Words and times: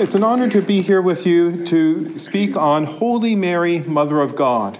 It's 0.00 0.14
an 0.14 0.22
honor 0.22 0.48
to 0.50 0.62
be 0.62 0.80
here 0.80 1.02
with 1.02 1.26
you 1.26 1.66
to 1.66 2.20
speak 2.20 2.56
on 2.56 2.84
Holy 2.84 3.34
Mary, 3.34 3.80
Mother 3.80 4.20
of 4.20 4.36
God. 4.36 4.78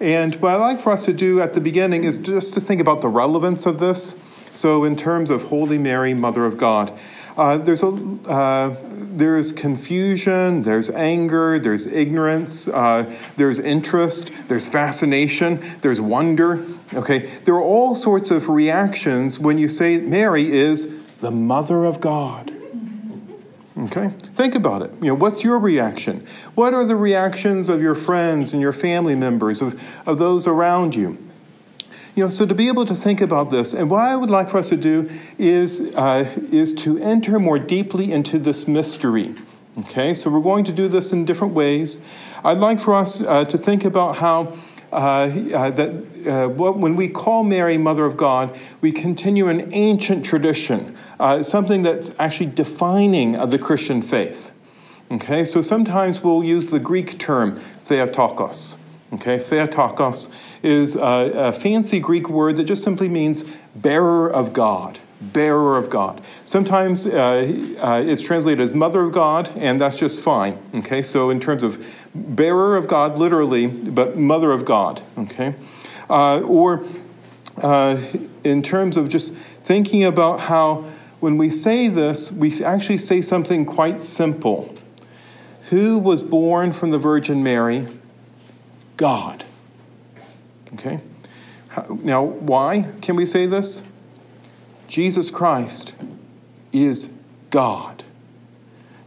And 0.00 0.34
what 0.42 0.54
I'd 0.54 0.56
like 0.56 0.80
for 0.80 0.90
us 0.90 1.04
to 1.04 1.12
do 1.12 1.40
at 1.40 1.54
the 1.54 1.60
beginning 1.60 2.02
is 2.02 2.18
just 2.18 2.52
to 2.54 2.60
think 2.60 2.80
about 2.80 3.00
the 3.00 3.08
relevance 3.08 3.64
of 3.64 3.78
this. 3.78 4.16
So, 4.54 4.82
in 4.82 4.96
terms 4.96 5.30
of 5.30 5.44
Holy 5.44 5.78
Mary, 5.78 6.14
Mother 6.14 6.44
of 6.44 6.58
God, 6.58 6.92
uh, 7.36 7.58
there's 7.58 7.84
a 7.84 7.90
uh, 8.26 8.74
there's 8.90 9.52
confusion, 9.52 10.64
there's 10.64 10.90
anger, 10.90 11.60
there's 11.60 11.86
ignorance, 11.86 12.66
uh, 12.66 13.08
there's 13.36 13.60
interest, 13.60 14.32
there's 14.48 14.66
fascination, 14.68 15.64
there's 15.82 16.00
wonder. 16.00 16.66
Okay, 16.92 17.30
there 17.44 17.54
are 17.54 17.62
all 17.62 17.94
sorts 17.94 18.32
of 18.32 18.48
reactions 18.48 19.38
when 19.38 19.58
you 19.58 19.68
say 19.68 19.98
Mary 19.98 20.52
is 20.52 20.88
the 21.20 21.30
Mother 21.30 21.84
of 21.84 22.00
God. 22.00 22.55
Okay? 23.78 24.10
Think 24.34 24.54
about 24.54 24.82
it. 24.82 24.92
You 25.02 25.08
know, 25.08 25.14
what's 25.14 25.44
your 25.44 25.58
reaction? 25.58 26.26
What 26.54 26.72
are 26.72 26.84
the 26.84 26.96
reactions 26.96 27.68
of 27.68 27.82
your 27.82 27.94
friends 27.94 28.52
and 28.52 28.62
your 28.62 28.72
family 28.72 29.14
members, 29.14 29.60
of, 29.60 29.80
of 30.06 30.18
those 30.18 30.46
around 30.46 30.94
you? 30.94 31.18
You 32.14 32.24
know, 32.24 32.30
so 32.30 32.46
to 32.46 32.54
be 32.54 32.68
able 32.68 32.86
to 32.86 32.94
think 32.94 33.20
about 33.20 33.50
this, 33.50 33.74
and 33.74 33.90
what 33.90 34.00
I 34.00 34.16
would 34.16 34.30
like 34.30 34.48
for 34.48 34.56
us 34.56 34.70
to 34.70 34.76
do 34.78 35.10
is, 35.36 35.82
uh, 35.94 36.32
is 36.50 36.72
to 36.76 36.96
enter 36.98 37.38
more 37.38 37.58
deeply 37.58 38.10
into 38.10 38.38
this 38.38 38.66
mystery. 38.66 39.34
Okay, 39.80 40.14
so 40.14 40.30
we're 40.30 40.40
going 40.40 40.64
to 40.64 40.72
do 40.72 40.88
this 40.88 41.12
in 41.12 41.26
different 41.26 41.52
ways. 41.52 41.98
I'd 42.42 42.56
like 42.56 42.80
for 42.80 42.94
us 42.94 43.20
uh, 43.20 43.44
to 43.44 43.58
think 43.58 43.84
about 43.84 44.16
how 44.16 44.56
that 44.90 46.04
uh, 46.26 46.48
when 46.48 46.96
we 46.96 47.08
call 47.08 47.44
Mary 47.44 47.78
Mother 47.78 48.04
of 48.04 48.16
God, 48.16 48.56
we 48.80 48.92
continue 48.92 49.48
an 49.48 49.72
ancient 49.72 50.24
tradition, 50.24 50.96
uh, 51.20 51.42
something 51.42 51.82
that's 51.82 52.10
actually 52.18 52.46
defining 52.46 53.36
of 53.36 53.50
the 53.50 53.58
Christian 53.58 54.02
faith. 54.02 54.52
Okay, 55.10 55.44
so 55.44 55.62
sometimes 55.62 56.22
we'll 56.22 56.42
use 56.42 56.68
the 56.68 56.80
Greek 56.80 57.18
term 57.18 57.60
theotokos. 57.84 58.76
Okay, 59.12 59.38
theotokos 59.38 60.28
is 60.64 60.96
a, 60.96 61.00
a 61.34 61.52
fancy 61.52 62.00
Greek 62.00 62.28
word 62.28 62.56
that 62.56 62.64
just 62.64 62.82
simply 62.82 63.08
means 63.08 63.44
bearer 63.76 64.28
of 64.28 64.52
God 64.52 64.98
bearer 65.20 65.78
of 65.78 65.88
God. 65.88 66.22
Sometimes 66.44 67.06
uh, 67.06 67.74
uh, 67.78 68.02
it's 68.04 68.20
translated 68.22 68.60
as 68.60 68.74
mother 68.74 69.00
of 69.00 69.12
God, 69.12 69.50
and 69.56 69.80
that's 69.80 69.96
just 69.96 70.20
fine. 70.20 70.58
Okay, 70.76 71.02
so 71.02 71.30
in 71.30 71.40
terms 71.40 71.62
of 71.62 71.84
bearer 72.16 72.76
of 72.76 72.88
God, 72.88 73.18
literally, 73.18 73.66
but 73.66 74.16
mother 74.16 74.52
of 74.52 74.64
God. 74.64 75.02
Okay, 75.18 75.54
uh, 76.08 76.40
or 76.40 76.84
uh, 77.62 78.00
in 78.44 78.62
terms 78.62 78.96
of 78.96 79.08
just 79.08 79.32
thinking 79.64 80.04
about 80.04 80.40
how 80.40 80.84
when 81.20 81.38
we 81.38 81.50
say 81.50 81.88
this, 81.88 82.30
we 82.30 82.62
actually 82.62 82.98
say 82.98 83.22
something 83.22 83.64
quite 83.64 83.98
simple. 84.00 84.74
Who 85.70 85.98
was 85.98 86.22
born 86.22 86.72
from 86.72 86.90
the 86.90 86.98
Virgin 86.98 87.42
Mary? 87.42 87.88
God. 88.96 89.44
Okay? 90.74 91.00
Now, 92.02 92.22
why 92.22 92.92
can 93.02 93.16
we 93.16 93.26
say 93.26 93.46
this? 93.46 93.82
Jesus 94.88 95.30
Christ 95.30 95.92
is 96.72 97.10
God. 97.50 98.04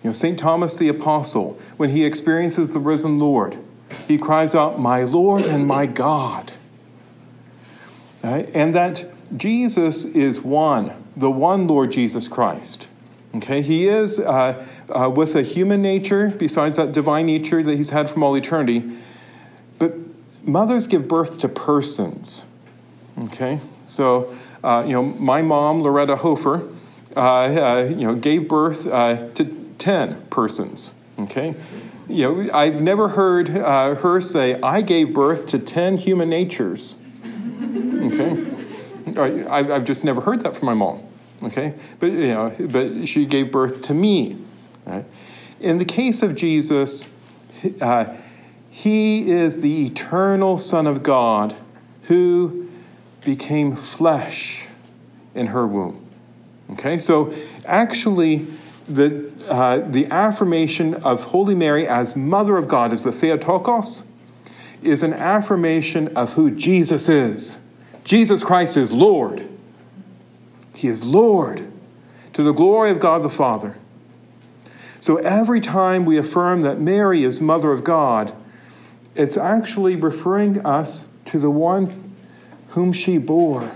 Know, 0.09 0.13
St. 0.13 0.39
Thomas 0.39 0.75
the 0.75 0.87
Apostle, 0.87 1.59
when 1.77 1.91
he 1.91 2.03
experiences 2.03 2.71
the 2.71 2.79
risen 2.79 3.19
Lord, 3.19 3.59
he 4.07 4.17
cries 4.17 4.55
out, 4.55 4.79
My 4.79 5.03
Lord 5.03 5.45
and 5.45 5.67
my 5.67 5.85
God. 5.85 6.51
Right? 8.23 8.49
And 8.55 8.73
that 8.73 9.05
Jesus 9.37 10.05
is 10.05 10.41
one, 10.41 10.91
the 11.15 11.29
one 11.29 11.67
Lord 11.67 11.91
Jesus 11.91 12.27
Christ. 12.27 12.87
Okay, 13.35 13.61
he 13.61 13.87
is 13.87 14.17
uh, 14.17 14.65
uh, 14.89 15.11
with 15.11 15.35
a 15.35 15.43
human 15.43 15.83
nature, 15.83 16.29
besides 16.29 16.77
that 16.77 16.91
divine 16.91 17.27
nature 17.27 17.61
that 17.61 17.75
he's 17.75 17.91
had 17.91 18.09
from 18.09 18.23
all 18.23 18.35
eternity. 18.35 18.91
But 19.77 19.93
mothers 20.41 20.87
give 20.87 21.07
birth 21.07 21.37
to 21.41 21.49
persons. 21.49 22.41
Okay, 23.25 23.59
so 23.85 24.35
uh, 24.63 24.83
you 24.87 24.93
know, 24.93 25.03
my 25.03 25.43
mom, 25.43 25.83
Loretta 25.83 26.15
Hofer, 26.15 26.67
uh, 27.15 27.19
uh, 27.19 27.87
you 27.87 28.07
know, 28.07 28.15
gave 28.15 28.47
birth 28.47 28.87
uh, 28.87 29.29
to 29.35 29.59
10 29.79 30.27
persons, 30.29 30.93
okay? 31.19 31.55
You 32.07 32.43
know, 32.43 32.53
I've 32.53 32.81
never 32.81 33.09
heard 33.09 33.49
uh, 33.49 33.95
her 33.95 34.21
say, 34.21 34.59
I 34.61 34.81
gave 34.81 35.13
birth 35.13 35.47
to 35.47 35.59
10 35.59 35.97
human 35.97 36.29
natures, 36.29 36.95
okay? 38.03 38.45
I've 39.17 39.85
just 39.85 40.03
never 40.03 40.21
heard 40.21 40.41
that 40.41 40.55
from 40.55 40.67
my 40.67 40.73
mom, 40.73 41.03
okay? 41.43 41.73
But, 41.99 42.11
you 42.11 42.27
know, 42.27 42.55
but 42.59 43.07
she 43.07 43.25
gave 43.25 43.51
birth 43.51 43.81
to 43.83 43.93
me, 43.93 44.37
right? 44.85 45.05
In 45.59 45.77
the 45.77 45.85
case 45.85 46.21
of 46.21 46.35
Jesus, 46.35 47.05
uh, 47.81 48.15
he 48.69 49.29
is 49.29 49.61
the 49.61 49.85
eternal 49.85 50.57
Son 50.57 50.87
of 50.87 51.03
God 51.03 51.55
who 52.03 52.69
became 53.23 53.75
flesh 53.75 54.67
in 55.35 55.47
her 55.47 55.67
womb. 55.67 56.05
Okay, 56.71 56.97
so 56.97 57.33
actually, 57.65 58.47
the, 58.89 59.31
uh, 59.47 59.79
the 59.79 60.07
affirmation 60.07 60.95
of 60.95 61.23
Holy 61.23 61.55
Mary 61.55 61.87
as 61.87 62.15
Mother 62.15 62.57
of 62.57 62.67
God, 62.67 62.93
as 62.93 63.03
the 63.03 63.11
Theotokos, 63.11 64.03
is 64.81 65.03
an 65.03 65.13
affirmation 65.13 66.15
of 66.15 66.33
who 66.33 66.51
Jesus 66.51 67.07
is. 67.07 67.57
Jesus 68.03 68.43
Christ 68.43 68.77
is 68.77 68.91
Lord. 68.91 69.47
He 70.73 70.87
is 70.87 71.03
Lord 71.03 71.71
to 72.33 72.43
the 72.43 72.53
glory 72.53 72.89
of 72.89 72.99
God 72.99 73.23
the 73.23 73.29
Father. 73.29 73.75
So 74.99 75.17
every 75.17 75.61
time 75.61 76.05
we 76.05 76.17
affirm 76.17 76.61
that 76.61 76.79
Mary 76.79 77.23
is 77.23 77.39
Mother 77.39 77.71
of 77.71 77.83
God, 77.83 78.33
it's 79.15 79.37
actually 79.37 79.95
referring 79.95 80.65
us 80.65 81.05
to 81.25 81.39
the 81.39 81.49
one 81.49 82.15
whom 82.69 82.93
she 82.93 83.17
bore 83.17 83.71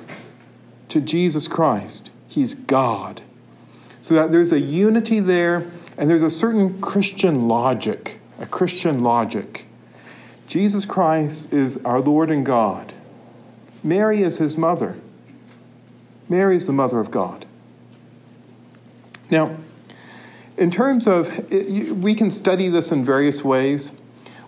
to 0.89 1.01
Jesus 1.01 1.47
Christ. 1.47 2.09
He's 2.27 2.55
God. 2.55 3.21
So 4.03 4.15
that 4.15 4.33
there's 4.33 4.51
a 4.51 4.59
unity 4.59 5.21
there, 5.21 5.65
and 5.97 6.09
there's 6.09 6.23
a 6.23 6.29
certain 6.29 6.81
Christian 6.81 7.47
logic, 7.47 8.19
a 8.37 8.45
Christian 8.45 9.01
logic. 9.01 9.65
Jesus 10.45 10.83
Christ 10.83 11.51
is 11.53 11.77
our 11.85 12.01
Lord 12.01 12.29
and 12.29 12.45
God. 12.45 12.93
Mary 13.81 14.21
is 14.21 14.39
his 14.39 14.57
mother. 14.57 14.97
Mary 16.27 16.57
is 16.57 16.67
the 16.67 16.73
mother 16.73 16.99
of 16.99 17.11
God. 17.11 17.45
Now, 19.31 19.55
in 20.57 20.69
terms 20.69 21.07
of, 21.07 21.49
we 21.49 22.13
can 22.13 22.29
study 22.29 22.67
this 22.67 22.91
in 22.91 23.05
various 23.05 23.41
ways. 23.41 23.93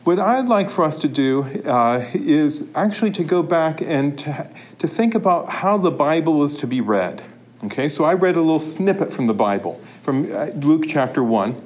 What 0.04 0.20
I'd 0.20 0.48
like 0.48 0.70
for 0.70 0.84
us 0.84 1.00
to 1.00 1.08
do 1.08 1.44
uh, 1.66 2.06
is 2.14 2.68
actually 2.76 3.12
to 3.12 3.24
go 3.24 3.42
back 3.42 3.82
and 3.82 4.20
to, 4.20 4.50
to 4.80 4.88
think 4.88 5.16
about 5.16 5.50
how 5.50 5.78
the 5.78 5.92
Bible 5.92 6.44
is 6.44 6.58
to 6.58 6.68
be 6.68 6.82
read. 6.82 7.24
Okay, 7.66 7.90
so 7.90 8.04
I 8.04 8.14
read 8.14 8.36
a 8.36 8.42
little 8.42 8.60
snippet 8.60 9.12
from 9.12 9.26
the 9.26 9.34
Bible, 9.34 9.82
from 10.04 10.32
uh, 10.32 10.46
Luke 10.54 10.84
chapter 10.88 11.24
1. 11.24 11.60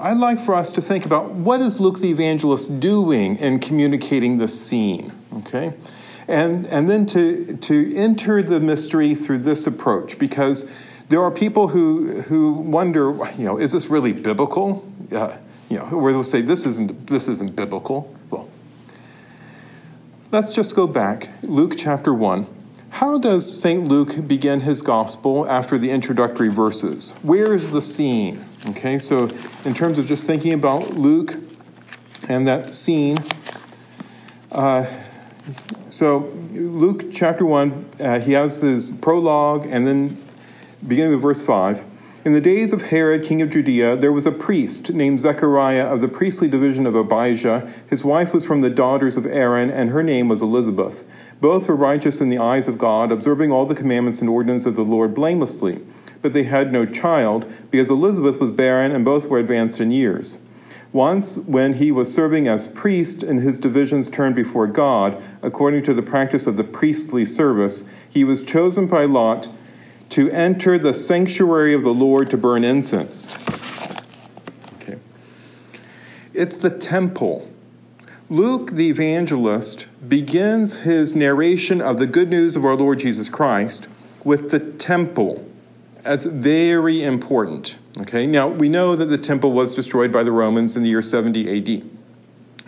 I'd 0.00 0.18
like 0.18 0.40
for 0.40 0.52
us 0.52 0.72
to 0.72 0.80
think 0.80 1.06
about 1.06 1.30
what 1.30 1.60
is 1.60 1.78
Luke 1.78 2.00
the 2.00 2.10
evangelist 2.10 2.80
doing 2.80 3.36
in 3.36 3.60
communicating 3.60 4.38
the 4.38 4.48
scene, 4.48 5.12
okay? 5.36 5.74
And, 6.26 6.66
and 6.66 6.90
then 6.90 7.06
to, 7.06 7.56
to 7.56 7.96
enter 7.96 8.42
the 8.42 8.58
mystery 8.58 9.14
through 9.14 9.38
this 9.38 9.68
approach, 9.68 10.18
because 10.18 10.66
there 11.08 11.22
are 11.22 11.30
people 11.30 11.68
who, 11.68 12.20
who 12.22 12.54
wonder, 12.54 13.12
you 13.38 13.44
know, 13.44 13.58
is 13.58 13.70
this 13.70 13.86
really 13.86 14.12
biblical? 14.12 14.84
Uh, 15.12 15.36
you 15.68 15.76
know, 15.76 15.84
where 15.84 16.12
they'll 16.12 16.24
say 16.24 16.42
this 16.42 16.66
isn't 16.66 17.06
this 17.06 17.28
isn't 17.28 17.54
biblical. 17.54 18.12
Well, 18.30 18.48
let's 20.32 20.52
just 20.52 20.74
go 20.74 20.86
back. 20.86 21.28
Luke 21.42 21.74
chapter 21.76 22.12
one. 22.12 22.46
How 22.90 23.18
does 23.18 23.60
St. 23.60 23.86
Luke 23.86 24.26
begin 24.26 24.60
his 24.60 24.82
gospel 24.82 25.48
after 25.48 25.78
the 25.78 25.90
introductory 25.90 26.48
verses? 26.48 27.12
Where 27.22 27.54
is 27.54 27.70
the 27.70 27.82
scene? 27.82 28.44
Okay, 28.70 28.98
so 28.98 29.28
in 29.64 29.74
terms 29.74 29.98
of 29.98 30.06
just 30.06 30.24
thinking 30.24 30.52
about 30.52 30.94
Luke 30.94 31.36
and 32.28 32.48
that 32.48 32.74
scene, 32.74 33.18
uh, 34.50 34.86
so 35.90 36.32
Luke 36.50 37.12
chapter 37.12 37.44
1, 37.44 37.90
uh, 38.00 38.20
he 38.20 38.32
has 38.32 38.60
his 38.60 38.90
prologue 38.90 39.66
and 39.70 39.86
then 39.86 40.22
beginning 40.86 41.12
with 41.12 41.22
verse 41.22 41.40
5. 41.40 41.84
In 42.24 42.32
the 42.32 42.40
days 42.40 42.72
of 42.72 42.82
Herod, 42.82 43.22
king 43.22 43.42
of 43.42 43.50
Judea, 43.50 43.96
there 43.96 44.12
was 44.12 44.26
a 44.26 44.32
priest 44.32 44.90
named 44.90 45.20
Zechariah 45.20 45.86
of 45.86 46.00
the 46.00 46.08
priestly 46.08 46.48
division 46.48 46.86
of 46.86 46.96
Abijah. 46.96 47.72
His 47.88 48.02
wife 48.02 48.32
was 48.32 48.44
from 48.44 48.60
the 48.60 48.70
daughters 48.70 49.16
of 49.16 49.24
Aaron, 49.24 49.70
and 49.70 49.90
her 49.90 50.02
name 50.02 50.28
was 50.28 50.42
Elizabeth. 50.42 51.04
Both 51.40 51.68
were 51.68 51.76
righteous 51.76 52.20
in 52.20 52.28
the 52.28 52.38
eyes 52.38 52.66
of 52.66 52.78
God, 52.78 53.12
observing 53.12 53.52
all 53.52 53.64
the 53.64 53.74
commandments 53.74 54.20
and 54.20 54.28
ordinances 54.28 54.66
of 54.66 54.76
the 54.76 54.82
Lord 54.82 55.14
blamelessly. 55.14 55.80
But 56.20 56.32
they 56.32 56.42
had 56.42 56.72
no 56.72 56.84
child, 56.84 57.50
because 57.70 57.90
Elizabeth 57.90 58.40
was 58.40 58.50
barren, 58.50 58.92
and 58.92 59.04
both 59.04 59.26
were 59.26 59.38
advanced 59.38 59.80
in 59.80 59.90
years. 59.90 60.38
Once, 60.92 61.36
when 61.36 61.74
he 61.74 61.92
was 61.92 62.12
serving 62.12 62.48
as 62.48 62.66
priest 62.66 63.22
and 63.22 63.38
his 63.38 63.58
divisions 63.58 64.08
turned 64.08 64.34
before 64.34 64.66
God, 64.66 65.22
according 65.42 65.82
to 65.84 65.94
the 65.94 66.02
practice 66.02 66.46
of 66.46 66.56
the 66.56 66.64
priestly 66.64 67.26
service, 67.26 67.84
he 68.08 68.24
was 68.24 68.42
chosen 68.42 68.86
by 68.86 69.04
Lot 69.04 69.48
to 70.08 70.30
enter 70.30 70.78
the 70.78 70.94
sanctuary 70.94 71.74
of 71.74 71.84
the 71.84 71.92
Lord 71.92 72.30
to 72.30 72.38
burn 72.38 72.64
incense. 72.64 73.36
Okay. 74.76 74.98
It's 76.32 76.56
the 76.56 76.70
temple. 76.70 77.48
Luke, 78.30 78.72
the 78.72 78.90
evangelist, 78.90 79.86
begins 80.06 80.80
his 80.80 81.14
narration 81.14 81.80
of 81.80 81.98
the 81.98 82.06
good 82.06 82.28
news 82.28 82.56
of 82.56 82.64
our 82.66 82.76
Lord 82.76 82.98
Jesus 82.98 83.30
Christ 83.30 83.88
with 84.22 84.50
the 84.50 84.60
temple. 84.60 85.48
That's 86.02 86.26
very 86.26 87.02
important. 87.02 87.78
Okay, 88.02 88.26
now 88.26 88.46
we 88.46 88.68
know 88.68 88.94
that 88.96 89.06
the 89.06 89.16
temple 89.16 89.52
was 89.52 89.74
destroyed 89.74 90.12
by 90.12 90.24
the 90.24 90.32
Romans 90.32 90.76
in 90.76 90.82
the 90.82 90.90
year 90.90 91.00
70 91.00 91.80
AD. 91.80 91.90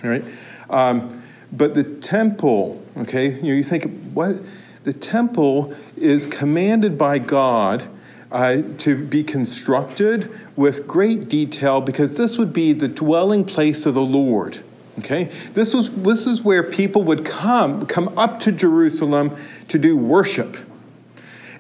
All 0.02 0.08
right, 0.08 0.24
um, 0.70 1.22
but 1.52 1.74
the 1.74 1.84
temple, 1.84 2.82
okay, 2.96 3.28
you, 3.28 3.42
know, 3.42 3.54
you 3.54 3.62
think 3.62 4.12
what 4.14 4.36
the 4.84 4.94
temple 4.94 5.74
is 5.94 6.24
commanded 6.24 6.96
by 6.96 7.18
God 7.18 7.86
uh, 8.32 8.62
to 8.78 8.96
be 8.96 9.22
constructed 9.22 10.30
with 10.56 10.86
great 10.86 11.28
detail 11.28 11.82
because 11.82 12.14
this 12.14 12.38
would 12.38 12.54
be 12.54 12.72
the 12.72 12.88
dwelling 12.88 13.44
place 13.44 13.84
of 13.84 13.92
the 13.92 14.00
Lord. 14.00 14.62
Okay, 14.98 15.31
this 15.54 15.72
was 15.72 15.90
this 15.90 16.26
is 16.26 16.42
where 16.42 16.62
people 16.62 17.04
would 17.04 17.25
come 17.25 17.87
come 17.87 18.08
up 18.19 18.40
to 18.40 18.52
Jerusalem 18.52 19.37
to 19.69 19.78
do 19.78 19.96
worship, 19.96 20.56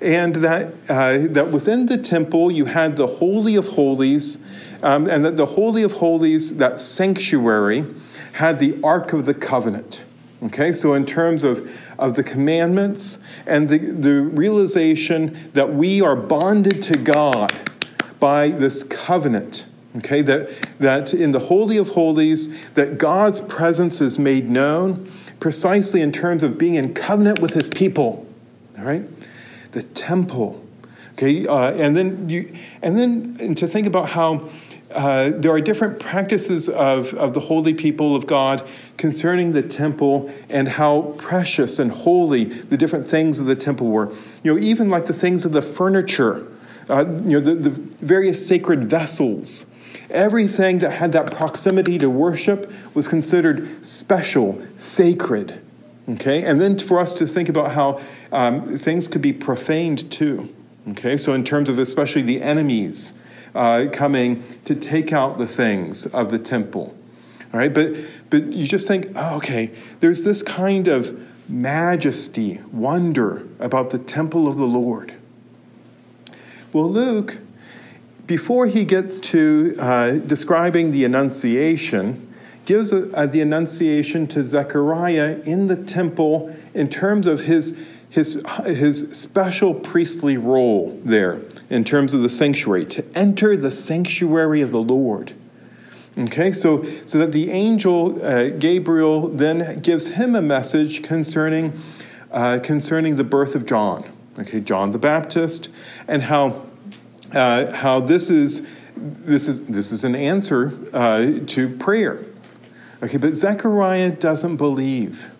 and 0.02 0.34
that 0.36 0.74
uh, 0.88 1.18
that 1.30 1.50
within 1.50 1.86
the 1.86 1.96
temple 1.96 2.50
you 2.50 2.66
had 2.66 2.96
the 2.96 3.06
holy 3.06 3.54
of 3.54 3.68
holies, 3.68 4.36
um, 4.82 5.08
and 5.08 5.24
that 5.24 5.36
the 5.36 5.46
holy 5.46 5.82
of 5.82 5.92
holies, 5.92 6.56
that 6.56 6.80
sanctuary, 6.80 7.86
had 8.32 8.58
the 8.58 8.78
ark 8.82 9.12
of 9.12 9.26
the 9.26 9.34
covenant. 9.34 10.04
Okay, 10.42 10.72
so 10.72 10.94
in 10.94 11.04
terms 11.04 11.42
of, 11.42 11.70
of 11.98 12.16
the 12.16 12.22
commandments 12.22 13.18
and 13.46 13.68
the, 13.68 13.76
the 13.76 14.22
realization 14.22 15.50
that 15.52 15.74
we 15.74 16.00
are 16.00 16.16
bonded 16.16 16.80
to 16.82 16.96
God 16.96 17.70
by 18.18 18.48
this 18.48 18.82
covenant, 18.82 19.66
okay, 19.98 20.22
that, 20.22 20.50
that 20.78 21.12
in 21.14 21.32
the 21.32 21.38
Holy 21.38 21.76
of 21.76 21.90
Holies, 21.90 22.48
that 22.74 22.98
God's 22.98 23.40
presence 23.42 24.00
is 24.00 24.18
made 24.18 24.48
known 24.48 25.10
precisely 25.40 26.00
in 26.02 26.12
terms 26.12 26.42
of 26.42 26.58
being 26.58 26.74
in 26.74 26.94
covenant 26.94 27.40
with 27.40 27.54
his 27.54 27.68
people, 27.68 28.26
all 28.78 28.84
right? 28.84 29.04
The 29.72 29.82
temple, 29.82 30.64
okay, 31.12 31.46
uh, 31.46 31.72
and 31.72 31.96
then 31.96 32.28
you, 32.28 32.54
and 32.82 32.98
then 32.98 33.36
and 33.40 33.56
to 33.56 33.66
think 33.66 33.86
about 33.86 34.10
how 34.10 34.50
uh, 34.92 35.30
there 35.36 35.52
are 35.52 35.60
different 35.60 36.00
practices 36.00 36.68
of, 36.68 37.14
of 37.14 37.32
the 37.32 37.40
holy 37.40 37.74
people 37.74 38.16
of 38.16 38.26
God 38.26 38.68
concerning 38.96 39.52
the 39.52 39.62
temple 39.62 40.32
and 40.48 40.68
how 40.68 41.14
precious 41.16 41.78
and 41.78 41.92
holy 41.92 42.44
the 42.44 42.76
different 42.76 43.06
things 43.06 43.38
of 43.38 43.46
the 43.46 43.54
temple 43.54 43.86
were. 43.86 44.12
You 44.42 44.54
know, 44.54 44.60
even 44.60 44.88
like 44.88 45.06
the 45.06 45.12
things 45.12 45.44
of 45.44 45.52
the 45.52 45.62
furniture, 45.62 46.46
uh, 46.88 47.04
you 47.06 47.38
know, 47.38 47.40
the, 47.40 47.54
the 47.54 47.70
various 47.70 48.44
sacred 48.44 48.90
vessels. 48.90 49.64
Everything 50.10 50.78
that 50.80 50.92
had 50.92 51.12
that 51.12 51.32
proximity 51.32 51.98
to 51.98 52.10
worship 52.10 52.72
was 52.94 53.08
considered 53.08 53.86
special, 53.86 54.60
sacred. 54.76 55.60
Okay? 56.08 56.44
And 56.44 56.60
then 56.60 56.78
for 56.78 56.98
us 56.98 57.14
to 57.14 57.26
think 57.26 57.48
about 57.48 57.72
how 57.72 58.00
um, 58.32 58.76
things 58.76 59.08
could 59.08 59.22
be 59.22 59.32
profaned 59.32 60.10
too. 60.10 60.52
Okay? 60.90 61.16
So, 61.16 61.32
in 61.32 61.44
terms 61.44 61.68
of 61.68 61.78
especially 61.78 62.22
the 62.22 62.42
enemies 62.42 63.12
uh, 63.54 63.86
coming 63.92 64.44
to 64.64 64.74
take 64.74 65.12
out 65.12 65.38
the 65.38 65.46
things 65.46 66.06
of 66.06 66.30
the 66.30 66.38
temple. 66.38 66.96
All 67.52 67.58
right, 67.58 67.72
but 67.72 67.94
but 68.30 68.52
you 68.52 68.66
just 68.66 68.86
think, 68.86 69.08
oh, 69.16 69.36
okay, 69.38 69.72
there's 69.98 70.22
this 70.22 70.40
kind 70.40 70.86
of 70.86 71.18
majesty, 71.48 72.60
wonder 72.72 73.46
about 73.58 73.90
the 73.90 73.98
temple 73.98 74.46
of 74.46 74.56
the 74.56 74.66
Lord. 74.66 75.14
Well, 76.72 76.88
Luke, 76.88 77.38
before 78.30 78.68
he 78.68 78.84
gets 78.84 79.18
to 79.18 79.74
uh, 79.80 80.12
describing 80.12 80.92
the 80.92 81.04
Annunciation, 81.04 82.32
gives 82.64 82.92
a, 82.92 83.10
a, 83.10 83.26
the 83.26 83.40
Annunciation 83.40 84.28
to 84.28 84.44
Zechariah 84.44 85.40
in 85.44 85.66
the 85.66 85.74
temple 85.74 86.56
in 86.72 86.88
terms 86.88 87.26
of 87.26 87.40
his 87.40 87.76
his, 88.08 88.40
his 88.66 89.08
special 89.10 89.74
priestly 89.74 90.36
role 90.36 91.00
there 91.04 91.40
in 91.70 91.82
terms 91.82 92.14
of 92.14 92.22
the 92.22 92.28
sanctuary, 92.28 92.86
to 92.86 93.04
enter 93.16 93.56
the 93.56 93.70
sanctuary 93.72 94.60
of 94.60 94.70
the 94.70 94.80
Lord. 94.80 95.32
Okay, 96.16 96.52
so, 96.52 96.86
so 97.06 97.18
that 97.18 97.32
the 97.32 97.50
angel 97.50 98.24
uh, 98.24 98.50
Gabriel 98.50 99.26
then 99.26 99.80
gives 99.80 100.08
him 100.08 100.36
a 100.36 100.42
message 100.42 101.02
concerning, 101.02 101.72
uh, 102.30 102.60
concerning 102.62 103.16
the 103.16 103.24
birth 103.24 103.56
of 103.56 103.66
John, 103.66 104.08
okay, 104.38 104.60
John 104.60 104.92
the 104.92 104.98
Baptist, 104.98 105.68
and 106.06 106.22
how, 106.22 106.69
uh, 107.32 107.72
how 107.72 108.00
this, 108.00 108.30
is, 108.30 108.62
this, 108.96 109.48
is, 109.48 109.62
this 109.62 109.92
is 109.92 110.04
an 110.04 110.14
answer 110.14 110.78
uh, 110.92 111.40
to 111.46 111.68
prayer. 111.76 112.24
Okay, 113.02 113.16
but 113.16 113.34
Zechariah 113.34 114.10
doesn't 114.10 114.56
believe. 114.56 115.30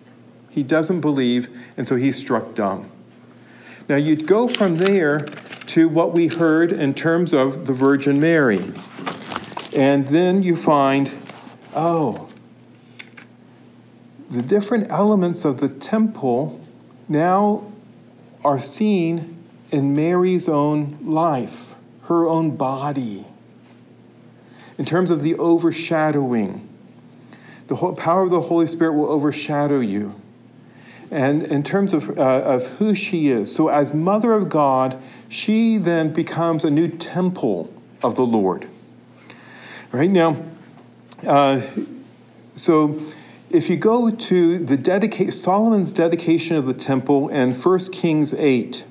He 0.49 0.63
doesn't 0.63 1.01
believe, 1.01 1.47
and 1.77 1.87
so 1.87 1.95
he's 1.95 2.17
struck 2.17 2.55
dumb. 2.55 2.89
Now, 3.87 3.95
you'd 3.97 4.25
go 4.25 4.47
from 4.47 4.77
there 4.77 5.25
to 5.67 5.87
what 5.87 6.13
we 6.13 6.27
heard 6.27 6.71
in 6.71 6.93
terms 6.93 7.33
of 7.33 7.67
the 7.67 7.73
Virgin 7.73 8.19
Mary. 8.19 8.71
And 9.75 10.07
then 10.09 10.43
you 10.43 10.55
find, 10.55 11.11
oh, 11.75 12.29
the 14.29 14.41
different 14.41 14.89
elements 14.89 15.45
of 15.45 15.59
the 15.59 15.69
temple 15.69 16.59
now 17.07 17.71
are 18.43 18.61
seen 18.61 19.37
in 19.71 19.95
Mary's 19.95 20.49
own 20.49 20.97
life, 21.01 21.70
her 22.03 22.27
own 22.27 22.55
body. 22.55 23.25
In 24.77 24.85
terms 24.85 25.11
of 25.11 25.21
the 25.21 25.35
overshadowing, 25.35 26.67
the 27.67 27.75
power 27.75 28.23
of 28.23 28.29
the 28.29 28.41
Holy 28.41 28.67
Spirit 28.67 28.93
will 28.93 29.09
overshadow 29.09 29.79
you 29.79 30.21
and 31.11 31.43
in 31.43 31.61
terms 31.61 31.93
of, 31.93 32.17
uh, 32.17 32.21
of 32.21 32.65
who 32.77 32.95
she 32.95 33.29
is. 33.29 33.53
So, 33.53 33.67
as 33.67 33.93
Mother 33.93 34.31
of 34.33 34.49
God, 34.49 34.99
she 35.27 35.77
then 35.77 36.13
becomes 36.13 36.63
a 36.63 36.71
new 36.71 36.87
temple 36.87 37.71
of 38.01 38.15
the 38.15 38.25
Lord. 38.25 38.67
Right 39.91 40.09
now, 40.09 40.41
uh, 41.27 41.61
so 42.55 43.01
if 43.49 43.69
you 43.69 43.75
go 43.75 44.09
to 44.09 44.57
the 44.57 44.77
dedica- 44.77 45.33
Solomon's 45.33 45.91
dedication 45.91 46.55
of 46.55 46.65
the 46.65 46.73
temple 46.73 47.27
in 47.27 47.53
1 47.53 47.79
Kings 47.91 48.33
8, 48.33 48.85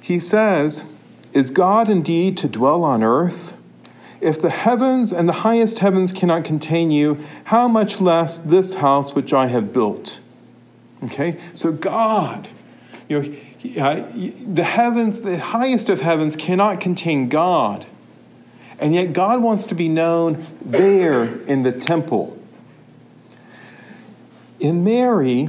he 0.00 0.18
says, 0.18 0.82
Is 1.34 1.50
God 1.50 1.90
indeed 1.90 2.38
to 2.38 2.48
dwell 2.48 2.84
on 2.84 3.02
earth? 3.02 3.54
If 4.20 4.40
the 4.40 4.50
heavens 4.50 5.12
and 5.12 5.28
the 5.28 5.32
highest 5.32 5.80
heavens 5.80 6.12
cannot 6.12 6.44
contain 6.44 6.90
you, 6.90 7.22
how 7.44 7.68
much 7.68 8.00
less 8.00 8.38
this 8.38 8.74
house 8.74 9.14
which 9.14 9.34
I 9.34 9.48
have 9.48 9.72
built? 9.72 10.20
Okay? 11.02 11.38
So 11.52 11.72
God, 11.72 12.48
you 13.08 13.20
know, 13.20 13.82
uh, 13.82 14.06
the 14.46 14.64
heavens, 14.64 15.22
the 15.22 15.38
highest 15.38 15.90
of 15.90 16.00
heavens 16.00 16.36
cannot 16.36 16.80
contain 16.80 17.28
God. 17.28 17.84
And 18.78 18.94
yet 18.94 19.12
God 19.12 19.42
wants 19.42 19.64
to 19.64 19.74
be 19.74 19.88
known 19.88 20.46
there 20.64 21.24
in 21.42 21.64
the 21.64 21.72
temple. 21.72 22.38
In 24.60 24.84
Mary, 24.84 25.48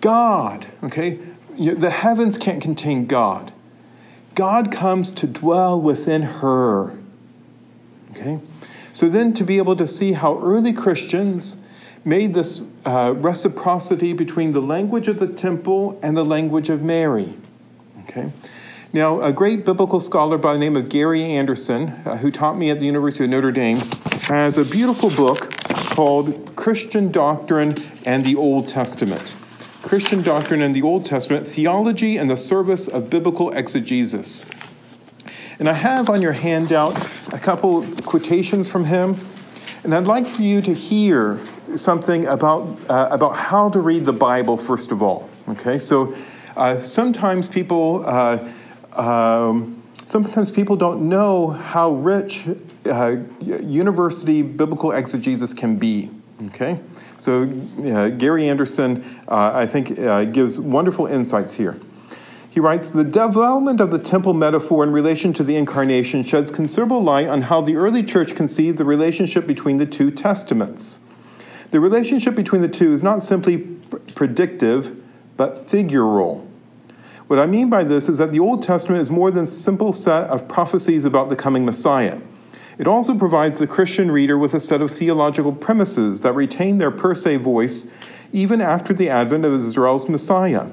God, 0.00 0.66
okay, 0.82 1.18
the 1.58 1.90
heavens 1.90 2.36
can't 2.38 2.62
contain 2.62 3.06
God. 3.06 3.52
God 4.34 4.72
comes 4.72 5.10
to 5.12 5.26
dwell 5.26 5.80
within 5.80 6.22
her. 6.22 6.96
Okay? 8.12 8.40
So 8.92 9.08
then 9.08 9.34
to 9.34 9.44
be 9.44 9.58
able 9.58 9.76
to 9.76 9.88
see 9.88 10.12
how 10.12 10.40
early 10.40 10.72
Christians 10.72 11.56
made 12.04 12.34
this 12.34 12.60
uh, 12.84 13.14
reciprocity 13.16 14.12
between 14.12 14.52
the 14.52 14.60
language 14.60 15.08
of 15.08 15.18
the 15.18 15.26
temple 15.26 15.98
and 16.02 16.16
the 16.16 16.24
language 16.24 16.68
of 16.68 16.82
Mary. 16.82 17.34
Okay? 18.04 18.30
Now, 18.92 19.22
a 19.22 19.32
great 19.32 19.64
biblical 19.64 19.98
scholar 19.98 20.38
by 20.38 20.52
the 20.52 20.58
name 20.60 20.76
of 20.76 20.88
Gary 20.88 21.22
Anderson, 21.22 21.88
uh, 22.04 22.16
who 22.16 22.30
taught 22.30 22.56
me 22.56 22.70
at 22.70 22.78
the 22.78 22.86
University 22.86 23.24
of 23.24 23.30
Notre 23.30 23.50
Dame, 23.50 23.78
has 24.22 24.56
a 24.56 24.64
beautiful 24.64 25.10
book 25.10 25.52
called 25.64 26.54
Christian 26.54 27.10
Doctrine 27.10 27.74
and 28.06 28.24
the 28.24 28.36
Old 28.36 28.68
Testament. 28.68 29.34
Christian 29.84 30.22
Doctrine 30.22 30.62
and 30.62 30.74
the 30.74 30.80
Old 30.80 31.04
Testament 31.04 31.46
Theology 31.46 32.16
and 32.16 32.30
the 32.30 32.38
Service 32.38 32.88
of 32.88 33.10
Biblical 33.10 33.50
Exegesis. 33.52 34.46
And 35.58 35.68
I 35.68 35.74
have 35.74 36.08
on 36.08 36.22
your 36.22 36.32
handout 36.32 36.96
a 37.34 37.38
couple 37.38 37.86
quotations 37.98 38.66
from 38.66 38.86
him, 38.86 39.14
and 39.84 39.94
I'd 39.94 40.06
like 40.06 40.26
for 40.26 40.40
you 40.40 40.62
to 40.62 40.72
hear 40.72 41.38
something 41.76 42.26
about, 42.26 42.78
uh, 42.88 43.08
about 43.10 43.36
how 43.36 43.68
to 43.68 43.78
read 43.78 44.06
the 44.06 44.12
Bible, 44.14 44.56
first 44.56 44.90
of 44.90 45.02
all. 45.02 45.28
Okay, 45.50 45.78
so 45.78 46.16
uh, 46.56 46.82
sometimes 46.82 47.46
people. 47.46 48.04
Uh, 48.06 48.48
um, 48.94 49.82
sometimes 50.06 50.50
people 50.50 50.76
don't 50.76 51.08
know 51.08 51.48
how 51.48 51.92
rich 51.92 52.44
uh, 52.86 53.16
university 53.40 54.40
biblical 54.42 54.92
exegesis 54.92 55.52
can 55.52 55.76
be. 55.76 56.10
Okay, 56.46 56.80
so 57.18 57.42
uh, 57.84 58.08
Gary 58.10 58.48
Anderson, 58.48 59.04
uh, 59.28 59.52
I 59.54 59.66
think, 59.66 59.98
uh, 59.98 60.24
gives 60.24 60.58
wonderful 60.58 61.06
insights 61.06 61.52
here. 61.52 61.78
He 62.50 62.60
writes 62.60 62.90
The 62.90 63.04
development 63.04 63.80
of 63.80 63.90
the 63.90 63.98
temple 63.98 64.32
metaphor 64.32 64.84
in 64.84 64.92
relation 64.92 65.32
to 65.34 65.44
the 65.44 65.56
incarnation 65.56 66.22
sheds 66.22 66.52
considerable 66.52 67.02
light 67.02 67.26
on 67.26 67.42
how 67.42 67.60
the 67.60 67.76
early 67.76 68.02
church 68.02 68.36
conceived 68.36 68.78
the 68.78 68.84
relationship 68.84 69.46
between 69.46 69.78
the 69.78 69.86
two 69.86 70.10
testaments. 70.10 70.98
The 71.72 71.80
relationship 71.80 72.36
between 72.36 72.62
the 72.62 72.68
two 72.68 72.92
is 72.92 73.02
not 73.02 73.22
simply 73.22 73.58
predictive, 74.14 75.02
but 75.36 75.66
figural. 75.66 76.46
What 77.26 77.38
I 77.38 77.46
mean 77.46 77.70
by 77.70 77.84
this 77.84 78.08
is 78.08 78.18
that 78.18 78.30
the 78.30 78.38
Old 78.38 78.62
Testament 78.62 79.02
is 79.02 79.10
more 79.10 79.30
than 79.30 79.44
a 79.44 79.48
simple 79.48 79.92
set 79.92 80.28
of 80.28 80.46
prophecies 80.46 81.04
about 81.04 81.30
the 81.30 81.36
coming 81.36 81.64
Messiah. 81.64 82.20
It 82.78 82.86
also 82.86 83.16
provides 83.16 83.58
the 83.58 83.66
Christian 83.66 84.10
reader 84.10 84.36
with 84.36 84.54
a 84.54 84.60
set 84.60 84.82
of 84.82 84.90
theological 84.90 85.52
premises 85.52 86.22
that 86.22 86.32
retain 86.34 86.78
their 86.78 86.90
per 86.90 87.14
se 87.14 87.36
voice 87.36 87.86
even 88.32 88.60
after 88.60 88.92
the 88.92 89.08
advent 89.08 89.44
of 89.44 89.54
Israel's 89.54 90.08
Messiah. 90.08 90.66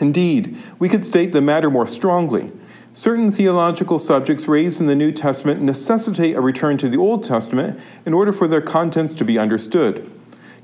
Indeed, 0.00 0.56
we 0.78 0.88
could 0.88 1.04
state 1.04 1.32
the 1.32 1.40
matter 1.40 1.70
more 1.70 1.86
strongly. 1.86 2.52
Certain 2.94 3.30
theological 3.30 3.98
subjects 3.98 4.48
raised 4.48 4.80
in 4.80 4.86
the 4.86 4.96
New 4.96 5.12
Testament 5.12 5.60
necessitate 5.60 6.34
a 6.34 6.40
return 6.40 6.78
to 6.78 6.88
the 6.88 6.96
Old 6.96 7.22
Testament 7.22 7.78
in 8.06 8.14
order 8.14 8.32
for 8.32 8.48
their 8.48 8.62
contents 8.62 9.12
to 9.14 9.24
be 9.24 9.38
understood. 9.38 10.10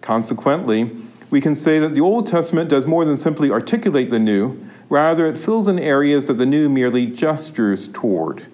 Consequently, 0.01 0.91
we 1.31 1.41
can 1.41 1.55
say 1.55 1.79
that 1.79 1.95
the 1.95 2.01
Old 2.01 2.27
Testament 2.27 2.71
does 2.71 2.87
more 2.87 3.05
than 3.05 3.17
simply 3.17 3.51
articulate 3.51 4.11
the 4.11 4.19
New, 4.19 4.59
rather, 4.89 5.27
it 5.27 5.39
fills 5.39 5.69
in 5.69 5.79
areas 5.79 6.27
that 6.27 6.39
the 6.39 6.47
New 6.47 6.69
merely 6.69 7.07
gestures 7.07 7.89
toward. 7.89 8.47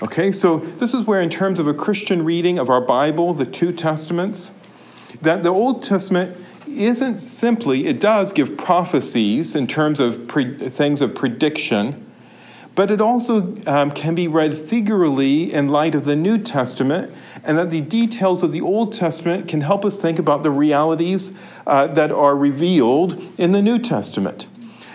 Okay, 0.00 0.30
so 0.30 0.58
this 0.58 0.94
is 0.94 1.06
where, 1.06 1.20
in 1.20 1.28
terms 1.28 1.58
of 1.58 1.66
a 1.66 1.74
Christian 1.74 2.24
reading 2.24 2.56
of 2.56 2.70
our 2.70 2.80
Bible, 2.80 3.34
the 3.34 3.44
two 3.44 3.72
Testaments, 3.72 4.52
that 5.22 5.42
the 5.42 5.48
Old 5.48 5.82
Testament 5.82 6.36
isn't 6.68 7.18
simply, 7.18 7.88
it 7.88 7.98
does 7.98 8.30
give 8.30 8.56
prophecies 8.56 9.56
in 9.56 9.66
terms 9.66 9.98
of 9.98 10.28
pre, 10.28 10.56
things 10.68 11.02
of 11.02 11.16
prediction, 11.16 12.06
but 12.76 12.92
it 12.92 13.00
also 13.00 13.56
um, 13.66 13.90
can 13.90 14.14
be 14.14 14.28
read 14.28 14.56
figuratively 14.56 15.52
in 15.52 15.66
light 15.66 15.96
of 15.96 16.04
the 16.04 16.14
New 16.14 16.38
Testament, 16.38 17.12
and 17.42 17.58
that 17.58 17.70
the 17.70 17.80
details 17.80 18.44
of 18.44 18.52
the 18.52 18.60
Old 18.60 18.92
Testament 18.92 19.48
can 19.48 19.62
help 19.62 19.84
us 19.84 20.00
think 20.00 20.20
about 20.20 20.44
the 20.44 20.50
realities 20.52 21.32
uh, 21.66 21.88
that 21.88 22.12
are 22.12 22.36
revealed 22.36 23.20
in 23.36 23.50
the 23.50 23.62
New 23.62 23.80
Testament. 23.80 24.46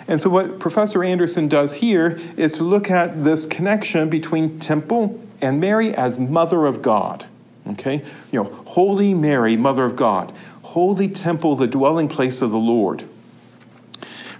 And 0.07 0.19
so, 0.19 0.29
what 0.29 0.59
Professor 0.59 1.03
Anderson 1.03 1.47
does 1.47 1.73
here 1.73 2.19
is 2.35 2.53
to 2.53 2.63
look 2.63 2.91
at 2.91 3.23
this 3.23 3.45
connection 3.45 4.09
between 4.09 4.59
temple 4.59 5.23
and 5.41 5.61
Mary 5.61 5.93
as 5.93 6.19
Mother 6.19 6.65
of 6.65 6.81
God. 6.81 7.25
Okay? 7.67 8.03
You 8.31 8.43
know, 8.43 8.49
Holy 8.65 9.13
Mary, 9.13 9.55
Mother 9.55 9.85
of 9.85 9.95
God 9.95 10.33
holy 10.73 11.07
temple, 11.07 11.55
the 11.55 11.67
dwelling 11.67 12.07
place 12.07 12.41
of 12.41 12.49
the 12.49 12.57
Lord. 12.57 13.03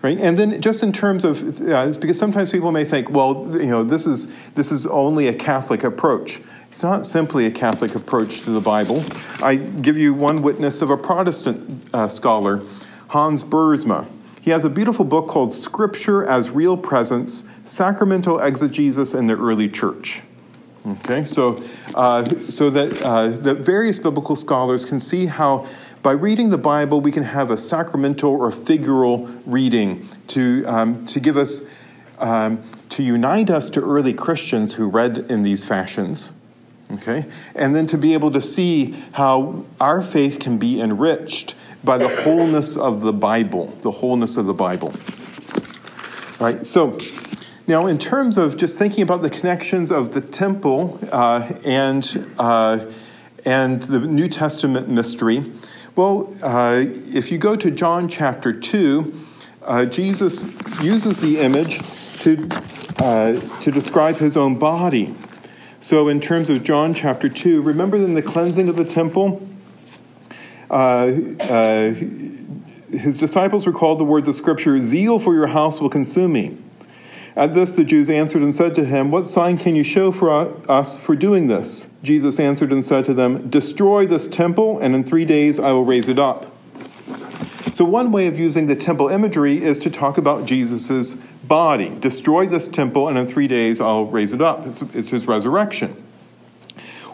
Right? 0.01 0.17
And 0.17 0.38
then 0.38 0.62
just 0.62 0.82
in 0.82 0.91
terms 0.91 1.24
of, 1.24 1.62
uh, 1.62 1.91
because 1.91 2.17
sometimes 2.17 2.51
people 2.51 2.72
may 2.72 2.84
think, 2.84 3.12
well, 3.12 3.48
you 3.53 3.67
know, 3.67 3.84
this 3.84 4.08
is, 4.08 4.27
this 4.55 4.72
is 4.72 4.88
only 4.88 5.27
a 5.27 5.34
Catholic 5.34 5.84
approach. 5.84 6.41
It's 6.70 6.82
not 6.82 7.05
simply 7.05 7.46
a 7.46 7.51
Catholic 7.51 7.93
approach 7.93 8.41
to 8.41 8.50
the 8.50 8.60
Bible. 8.60 9.05
I 9.43 9.55
give 9.55 9.96
you 9.96 10.13
one 10.13 10.41
witness 10.41 10.82
of 10.82 10.89
a 10.89 10.98
Protestant 10.98 11.88
uh, 11.93 12.08
scholar, 12.08 12.63
Hans 13.10 13.43
Boersma. 13.43 14.08
He 14.44 14.52
has 14.52 14.66
a 14.66 14.70
beautiful 14.70 15.06
book 15.06 15.30
called 15.30 15.54
Scripture 15.54 16.26
as 16.26 16.50
Real 16.50 16.76
Presence 16.76 17.46
Sacramental 17.64 18.40
Exegesis 18.40 19.14
in 19.14 19.28
the 19.28 19.38
Early 19.38 19.70
Church. 19.70 20.22
Okay, 20.86 21.24
so, 21.24 21.64
uh, 21.96 22.26
so 22.26 22.70
that, 22.70 23.02
uh, 23.02 23.30
that 23.30 23.60
various 23.60 24.00
biblical 24.00 24.36
scholars 24.36 24.84
can 24.84 25.00
see 25.00 25.28
how 25.28 25.66
by 26.02 26.12
reading 26.12 26.50
the 26.50 26.58
Bible, 26.58 27.00
we 27.00 27.10
can 27.10 27.24
have 27.24 27.52
a 27.52 27.58
sacramental 27.58 28.32
or 28.32 28.52
figural 28.52 29.42
reading 29.46 30.10
to, 30.28 30.66
um, 30.66 31.06
to 31.06 31.22
give 31.22 31.38
us, 31.38 31.62
um, 32.20 32.62
to 32.90 33.02
unite 33.02 33.50
us 33.50 33.70
to 33.70 33.80
early 33.80 34.14
Christians 34.14 34.74
who 34.74 34.90
read 34.90 35.20
in 35.32 35.44
these 35.44 35.64
fashions. 35.64 36.34
Okay? 36.94 37.26
And 37.56 37.76
then 37.76 37.88
to 37.88 37.98
be 37.98 38.14
able 38.14 38.32
to 38.32 38.42
see 38.42 39.04
how 39.14 39.66
our 39.80 40.02
faith 40.02 40.40
can 40.40 40.58
be 40.58 40.80
enriched 40.80 41.56
by 41.84 41.98
the 41.98 42.24
wholeness 42.24 42.78
of 42.78 43.02
the 43.02 43.14
Bible, 43.14 43.78
the 43.82 43.92
wholeness 43.92 44.38
of 44.38 44.46
the 44.46 44.54
Bible. 44.54 44.94
All 46.40 46.48
right, 46.48 46.66
so 46.66 46.98
now 47.68 47.88
in 47.88 47.98
terms 47.98 48.38
of 48.38 48.58
just 48.58 48.78
thinking 48.78 49.04
about 49.04 49.22
the 49.22 49.30
connections 49.30 49.92
of 49.92 50.14
the 50.14 50.22
temple 50.22 51.00
uh, 51.12 51.54
and, 51.64 52.30
uh, 52.38 52.86
and 53.46 53.84
the 53.84 54.00
New 54.00 54.28
Testament 54.28 54.88
mystery, 54.90 55.52
well, 55.96 56.36
uh, 56.42 56.84
if 56.86 57.32
you 57.32 57.38
go 57.38 57.56
to 57.56 57.70
John 57.70 58.08
chapter 58.08 58.52
2, 58.52 59.14
uh, 59.62 59.86
Jesus 59.86 60.44
uses 60.82 61.20
the 61.20 61.40
image 61.40 61.80
to, 62.24 62.48
uh, 63.00 63.40
to 63.62 63.72
describe 63.72 64.16
his 64.16 64.36
own 64.36 64.58
body. 64.58 65.16
So, 65.84 66.08
in 66.08 66.22
terms 66.22 66.50
of 66.50 66.63
John 66.63 66.94
chapter 66.94 67.28
2, 67.28 67.62
remember 67.62 67.98
in 67.98 68.13
the 68.13 68.22
cleansing 68.22 68.70
of 68.70 68.78
the 68.78 68.86
temple, 68.86 69.46
uh, 70.70 70.74
uh, 70.74 71.94
his 72.90 73.18
disciples 73.18 73.68
recalled 73.68 74.00
the 74.00 74.06
words 74.06 74.30
of 74.30 74.38
Scripture 74.38 74.80
Zeal 74.80 75.20
for 75.20 75.34
your 75.34 75.48
house 75.48 75.82
will 75.82 75.90
consume 75.90 76.32
me. 76.32 76.58
At 77.36 77.54
this, 77.54 77.74
the 77.74 77.84
Jews 77.84 78.10
answered 78.10 78.44
and 78.44 78.56
said 78.56 78.75
to 78.75 78.86
him, 78.86 79.12
What 79.12 79.28
sign 79.28 79.58
can 79.58 79.75
you 79.75 79.84
show 79.84 80.13
for 80.13 80.32
us 80.72 80.98
for 80.98 81.18
doing 81.18 81.48
this? 81.48 81.86
Jesus 82.02 82.40
answered 82.40 82.72
and 82.72 82.86
said 82.86 83.04
to 83.04 83.13
them, 83.13 83.50
Destroy 83.50 84.08
this 84.08 84.30
temple, 84.30 84.80
and 84.80 84.96
in 84.96 85.04
three 85.04 85.25
days 85.25 85.60
I 85.60 85.74
will 85.74 85.84
raise 85.84 86.08
it 86.08 86.18
up. 86.18 86.50
So, 87.74 87.84
one 87.84 88.13
way 88.13 88.28
of 88.28 88.40
using 88.40 88.68
the 88.68 88.75
temple 88.78 89.10
imagery 89.10 89.62
is 89.62 89.80
to 89.80 89.90
talk 89.90 90.18
about 90.18 90.46
Jesus' 90.46 91.18
body. 91.44 91.90
Destroy 91.90 92.48
this 92.48 92.68
temple, 92.68 93.08
and 93.08 93.18
in 93.18 93.28
three 93.28 93.48
days 93.48 93.82
I'll 93.82 94.06
raise 94.06 94.34
it 94.34 94.42
up. 94.42 94.66
It's, 94.68 94.82
it's 94.82 95.10
his 95.10 95.28
resurrection. 95.28 96.02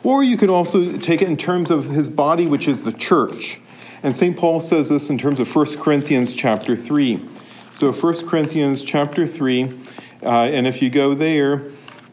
Or 0.04 0.24
you 0.24 0.38
could 0.38 0.50
also 0.50 0.98
take 0.98 1.22
it 1.22 1.28
in 1.28 1.38
terms 1.38 1.72
of 1.72 1.90
his 1.90 2.08
body, 2.08 2.48
which 2.48 2.68
is 2.68 2.84
the 2.84 2.94
church. 2.94 3.60
And 4.02 4.16
St. 4.16 4.38
Paul 4.38 4.62
says 4.62 4.90
this 4.90 5.10
in 5.10 5.18
terms 5.18 5.40
of 5.40 5.54
1 5.54 5.78
Corinthians 5.78 6.34
chapter 6.34 6.76
3. 6.76 7.28
So 7.74 7.92
1 7.92 8.28
Corinthians 8.28 8.82
chapter 8.84 9.28
3, 9.28 9.80
uh, 10.24 10.28
and 10.28 10.66
if 10.66 10.82
you 10.82 10.90
go 10.90 11.14
there, 11.14 11.72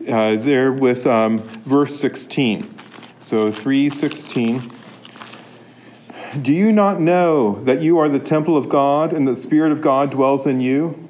uh, 0.08 0.36
there 0.36 0.72
with 0.72 1.06
um, 1.06 1.38
verse 1.64 1.98
16. 1.98 2.74
So 3.20 3.50
316. 3.52 4.72
Do 6.42 6.52
you 6.52 6.72
not 6.72 7.00
know 7.00 7.62
that 7.64 7.80
you 7.80 7.98
are 7.98 8.08
the 8.08 8.18
temple 8.18 8.56
of 8.56 8.68
God 8.68 9.12
and 9.12 9.26
the 9.26 9.36
Spirit 9.36 9.72
of 9.72 9.80
God 9.80 10.10
dwells 10.10 10.46
in 10.46 10.60
you? 10.60 11.05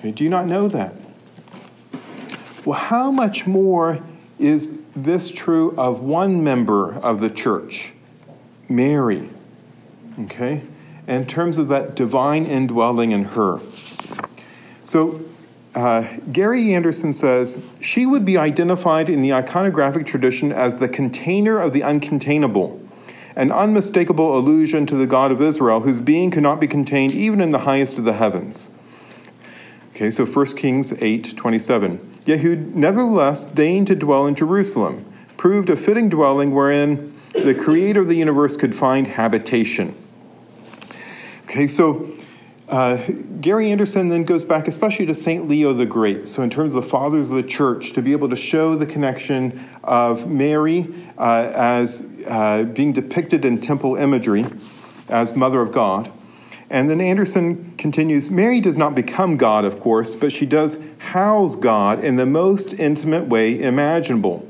Okay, 0.00 0.12
do 0.12 0.24
you 0.24 0.30
not 0.30 0.46
know 0.46 0.66
that? 0.66 0.94
Well, 2.64 2.78
how 2.78 3.10
much 3.10 3.46
more 3.46 4.02
is 4.38 4.78
this 4.96 5.28
true 5.28 5.74
of 5.76 6.00
one 6.00 6.42
member 6.42 6.94
of 6.94 7.20
the 7.20 7.28
church, 7.28 7.92
Mary? 8.66 9.28
Okay? 10.20 10.62
In 11.06 11.26
terms 11.26 11.58
of 11.58 11.68
that 11.68 11.96
divine 11.96 12.46
indwelling 12.46 13.12
in 13.12 13.24
her. 13.24 13.60
So, 14.84 15.20
uh, 15.74 16.06
Gary 16.32 16.72
Anderson 16.72 17.12
says 17.12 17.62
she 17.82 18.06
would 18.06 18.24
be 18.24 18.38
identified 18.38 19.10
in 19.10 19.20
the 19.20 19.30
iconographic 19.30 20.06
tradition 20.06 20.50
as 20.50 20.78
the 20.78 20.88
container 20.88 21.60
of 21.60 21.74
the 21.74 21.82
uncontainable, 21.82 22.80
an 23.36 23.52
unmistakable 23.52 24.38
allusion 24.38 24.86
to 24.86 24.96
the 24.96 25.06
God 25.06 25.30
of 25.30 25.42
Israel, 25.42 25.80
whose 25.80 26.00
being 26.00 26.30
cannot 26.30 26.58
be 26.58 26.66
contained 26.66 27.12
even 27.12 27.42
in 27.42 27.50
the 27.50 27.60
highest 27.60 27.98
of 27.98 28.06
the 28.06 28.14
heavens. 28.14 28.70
Okay, 30.00 30.10
so 30.10 30.24
1 30.24 30.46
Kings 30.56 30.94
8 30.98 31.36
27. 31.36 32.14
Yet 32.24 32.40
who 32.40 32.56
nevertheless 32.56 33.44
deigned 33.44 33.86
to 33.88 33.94
dwell 33.94 34.26
in 34.26 34.34
Jerusalem, 34.34 35.04
proved 35.36 35.68
a 35.68 35.76
fitting 35.76 36.08
dwelling 36.08 36.54
wherein 36.54 37.12
the 37.34 37.54
creator 37.54 38.00
of 38.00 38.08
the 38.08 38.14
universe 38.14 38.56
could 38.56 38.74
find 38.74 39.06
habitation. 39.06 39.94
Okay, 41.44 41.68
so 41.68 42.16
uh, 42.70 42.96
Gary 43.42 43.70
Anderson 43.70 44.08
then 44.08 44.24
goes 44.24 44.42
back, 44.42 44.68
especially 44.68 45.04
to 45.04 45.14
St. 45.14 45.46
Leo 45.46 45.74
the 45.74 45.84
Great. 45.84 46.28
So, 46.28 46.42
in 46.42 46.48
terms 46.48 46.74
of 46.74 46.82
the 46.82 46.88
fathers 46.88 47.28
of 47.28 47.36
the 47.36 47.42
church, 47.42 47.92
to 47.92 48.00
be 48.00 48.12
able 48.12 48.30
to 48.30 48.36
show 48.36 48.76
the 48.76 48.86
connection 48.86 49.62
of 49.84 50.26
Mary 50.26 50.94
uh, 51.18 51.50
as 51.52 52.02
uh, 52.26 52.62
being 52.62 52.94
depicted 52.94 53.44
in 53.44 53.60
temple 53.60 53.96
imagery 53.96 54.46
as 55.10 55.36
Mother 55.36 55.60
of 55.60 55.72
God. 55.72 56.10
And 56.70 56.88
then 56.88 57.00
Anderson 57.00 57.74
continues 57.76 58.30
Mary 58.30 58.60
does 58.60 58.78
not 58.78 58.94
become 58.94 59.36
God, 59.36 59.64
of 59.64 59.80
course, 59.80 60.14
but 60.14 60.32
she 60.32 60.46
does 60.46 60.78
house 60.98 61.56
God 61.56 62.02
in 62.04 62.14
the 62.14 62.26
most 62.26 62.72
intimate 62.74 63.26
way 63.26 63.60
imaginable. 63.60 64.48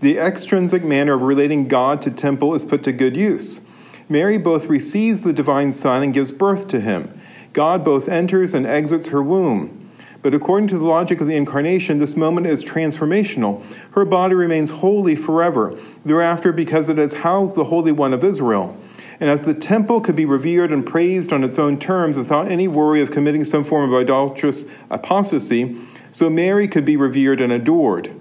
The 0.00 0.18
extrinsic 0.18 0.82
manner 0.82 1.14
of 1.14 1.22
relating 1.22 1.68
God 1.68 2.00
to 2.02 2.10
temple 2.10 2.54
is 2.54 2.64
put 2.64 2.82
to 2.84 2.92
good 2.92 3.16
use. 3.16 3.60
Mary 4.08 4.38
both 4.38 4.66
receives 4.66 5.22
the 5.22 5.34
divine 5.34 5.72
Son 5.72 6.02
and 6.02 6.14
gives 6.14 6.32
birth 6.32 6.68
to 6.68 6.80
him. 6.80 7.20
God 7.52 7.84
both 7.84 8.08
enters 8.08 8.54
and 8.54 8.66
exits 8.66 9.08
her 9.08 9.22
womb. 9.22 9.90
But 10.22 10.34
according 10.34 10.68
to 10.68 10.78
the 10.78 10.84
logic 10.84 11.20
of 11.20 11.26
the 11.26 11.36
incarnation, 11.36 11.98
this 11.98 12.16
moment 12.16 12.46
is 12.46 12.64
transformational. 12.64 13.62
Her 13.92 14.04
body 14.04 14.34
remains 14.34 14.70
holy 14.70 15.14
forever, 15.14 15.78
thereafter, 16.04 16.52
because 16.52 16.88
it 16.88 16.98
has 16.98 17.12
housed 17.12 17.56
the 17.56 17.64
Holy 17.64 17.92
One 17.92 18.14
of 18.14 18.24
Israel. 18.24 18.76
And 19.20 19.28
as 19.28 19.42
the 19.42 19.54
temple 19.54 20.00
could 20.00 20.14
be 20.14 20.24
revered 20.24 20.70
and 20.70 20.86
praised 20.86 21.32
on 21.32 21.42
its 21.42 21.58
own 21.58 21.78
terms 21.78 22.16
without 22.16 22.50
any 22.50 22.68
worry 22.68 23.00
of 23.00 23.10
committing 23.10 23.44
some 23.44 23.64
form 23.64 23.92
of 23.92 24.00
idolatrous 24.00 24.64
apostasy, 24.90 25.76
so 26.10 26.30
Mary 26.30 26.68
could 26.68 26.84
be 26.84 26.96
revered 26.96 27.40
and 27.40 27.52
adored, 27.52 28.12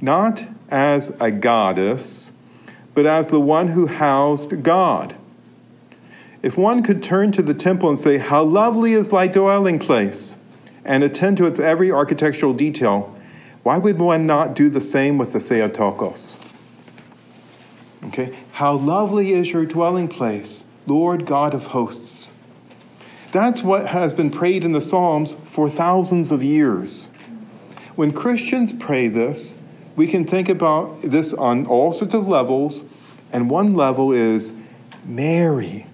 not 0.00 0.44
as 0.68 1.12
a 1.20 1.30
goddess, 1.30 2.32
but 2.94 3.06
as 3.06 3.28
the 3.28 3.40
one 3.40 3.68
who 3.68 3.86
housed 3.86 4.62
God. 4.62 5.14
If 6.42 6.58
one 6.58 6.82
could 6.82 7.02
turn 7.02 7.30
to 7.32 7.42
the 7.42 7.54
temple 7.54 7.88
and 7.88 7.98
say, 7.98 8.18
How 8.18 8.42
lovely 8.42 8.94
is 8.94 9.10
thy 9.10 9.28
dwelling 9.28 9.78
place, 9.78 10.34
and 10.84 11.04
attend 11.04 11.36
to 11.36 11.46
its 11.46 11.60
every 11.60 11.90
architectural 11.92 12.52
detail, 12.52 13.16
why 13.62 13.78
would 13.78 13.98
one 13.98 14.26
not 14.26 14.54
do 14.54 14.68
the 14.68 14.80
same 14.80 15.18
with 15.18 15.32
the 15.32 15.40
Theotokos? 15.40 16.36
Okay, 18.12 18.36
how 18.52 18.74
lovely 18.74 19.32
is 19.32 19.52
your 19.52 19.64
dwelling 19.64 20.06
place, 20.06 20.64
Lord 20.86 21.24
God 21.24 21.54
of 21.54 21.68
hosts. 21.68 22.30
That's 23.30 23.62
what 23.62 23.86
has 23.86 24.12
been 24.12 24.30
prayed 24.30 24.64
in 24.64 24.72
the 24.72 24.82
Psalms 24.82 25.34
for 25.50 25.66
thousands 25.70 26.30
of 26.30 26.42
years. 26.42 27.08
When 27.96 28.12
Christians 28.12 28.74
pray 28.74 29.08
this, 29.08 29.56
we 29.96 30.06
can 30.06 30.26
think 30.26 30.50
about 30.50 31.00
this 31.00 31.32
on 31.32 31.64
all 31.64 31.90
sorts 31.90 32.12
of 32.12 32.28
levels, 32.28 32.84
and 33.32 33.48
one 33.48 33.72
level 33.72 34.12
is 34.12 34.52
Mary. 35.06 35.86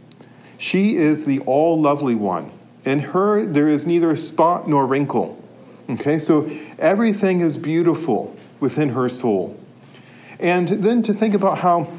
She 0.56 0.96
is 0.96 1.24
the 1.24 1.38
all 1.40 1.80
lovely 1.80 2.16
one. 2.16 2.50
In 2.84 2.98
her, 2.98 3.46
there 3.46 3.68
is 3.68 3.86
neither 3.86 4.16
spot 4.16 4.68
nor 4.68 4.88
wrinkle. 4.88 5.40
Okay, 5.88 6.18
so 6.18 6.50
everything 6.80 7.42
is 7.42 7.56
beautiful 7.56 8.36
within 8.58 8.88
her 8.88 9.08
soul. 9.08 9.56
And 10.40 10.68
then 10.68 11.02
to 11.02 11.12
think 11.12 11.34
about 11.34 11.58
how, 11.58 11.92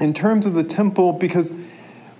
in 0.00 0.14
terms 0.14 0.46
of 0.46 0.54
the 0.54 0.64
temple, 0.64 1.12
because 1.12 1.56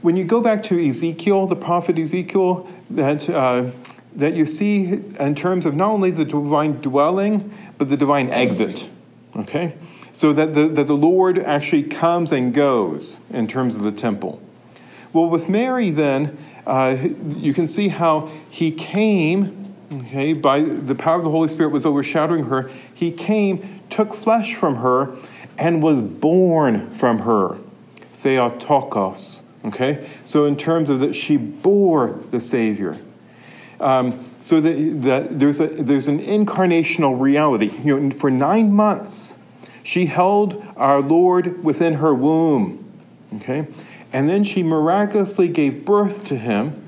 when 0.03 0.17
you 0.17 0.25
go 0.25 0.41
back 0.41 0.63
to 0.65 0.89
Ezekiel, 0.89 1.47
the 1.47 1.57
prophet 1.57 1.99
Ezekiel, 1.99 2.69
that, 2.91 3.29
uh, 3.29 3.71
that 4.15 4.35
you 4.35 4.47
see 4.47 5.03
in 5.19 5.35
terms 5.35 5.67
of 5.67 5.75
not 5.75 5.91
only 5.91 6.11
the 6.11 6.25
divine 6.25 6.81
dwelling, 6.81 7.53
but 7.79 7.89
the 7.89 7.97
divine 7.97 8.31
exit. 8.31 8.89
Okay? 9.35 9.75
So 10.13 10.33
that 10.33 10.55
the, 10.55 10.69
that 10.69 10.87
the 10.87 10.97
Lord 10.97 11.39
actually 11.39 11.83
comes 11.83 12.33
and 12.33 12.55
goes 12.55 13.21
in 13.31 13.47
terms 13.47 13.75
of 13.75 13.83
the 13.83 13.93
temple. 13.93 14.41
Well, 15.13 15.29
with 15.29 15.49
Mary, 15.49 15.91
then, 15.91 16.39
uh, 16.67 16.97
you 17.37 17.53
can 17.55 17.67
see 17.67 17.89
how 17.89 18.31
he 18.49 18.71
came 18.71 19.75
okay, 19.93 20.33
by 20.33 20.61
the 20.61 20.95
power 20.95 21.17
of 21.17 21.25
the 21.25 21.31
Holy 21.31 21.49
Spirit 21.49 21.71
was 21.71 21.87
overshadowing 21.87 22.45
her. 22.45 22.71
He 22.93 23.11
came, 23.11 23.81
took 23.89 24.15
flesh 24.15 24.55
from 24.55 24.77
her, 24.77 25.17
and 25.59 25.83
was 25.83 26.01
born 26.01 26.91
from 26.91 27.21
her. 27.21 27.59
Theotokos. 28.27 29.43
Okay? 29.67 30.09
So, 30.25 30.47
in 30.47 30.57
terms 30.57 30.91
of 30.91 30.99
that, 30.99 31.15
she 31.15 31.37
bore 31.37 32.19
the 32.33 32.41
Savior. 32.41 32.99
Um, 33.79 34.29
so 34.41 34.61
that, 34.61 35.39
there's, 35.39 35.61
a, 35.61 35.69
there's 35.69 36.09
an 36.09 36.19
incarnational 36.19 37.21
reality. 37.21 37.71
You 37.85 38.01
know, 38.01 38.11
for 38.17 38.29
nine 38.29 38.73
months, 38.73 39.37
she 39.85 40.07
held 40.07 40.61
our 40.77 41.01
Lord 41.01 41.63
within 41.63 41.95
her 41.95 42.13
womb. 42.13 42.85
Okay? 43.37 43.69
And 44.13 44.29
then 44.29 44.43
she 44.43 44.65
miraculously 44.65 45.47
gave 45.47 45.85
birth 45.85 46.25
to 46.25 46.37
him, 46.37 46.85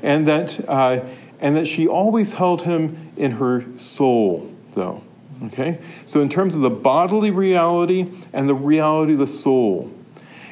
and 0.00 0.28
that, 0.28 0.68
uh, 0.68 1.04
and 1.40 1.56
that 1.56 1.66
she 1.66 1.88
always 1.88 2.34
held 2.34 2.62
him 2.62 3.12
in 3.16 3.32
her 3.32 3.64
soul, 3.76 4.48
though. 4.74 5.02
Okay? 5.46 5.80
So, 6.04 6.20
in 6.20 6.28
terms 6.28 6.54
of 6.54 6.60
the 6.60 6.70
bodily 6.70 7.32
reality 7.32 8.12
and 8.32 8.48
the 8.48 8.54
reality 8.54 9.14
of 9.14 9.18
the 9.18 9.26
soul. 9.26 9.92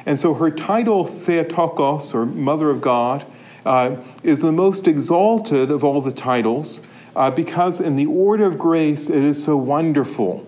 And 0.07 0.17
so, 0.17 0.33
her 0.35 0.49
title, 0.49 1.03
Theotokos, 1.03 2.13
or 2.13 2.25
Mother 2.25 2.69
of 2.69 2.79
God, 2.79 3.25
uh, 3.65 3.97
is 4.23 4.39
the 4.39 4.53
most 4.53 4.87
exalted 4.87 5.69
of 5.69 5.83
all 5.83 6.01
the 6.01 6.13
titles 6.13 6.79
uh, 7.13 7.29
because, 7.29 7.81
in 7.81 7.97
the 7.97 8.05
order 8.05 8.45
of 8.45 8.57
grace, 8.57 9.09
it 9.09 9.21
is 9.21 9.43
so 9.43 9.57
wonderful. 9.57 10.47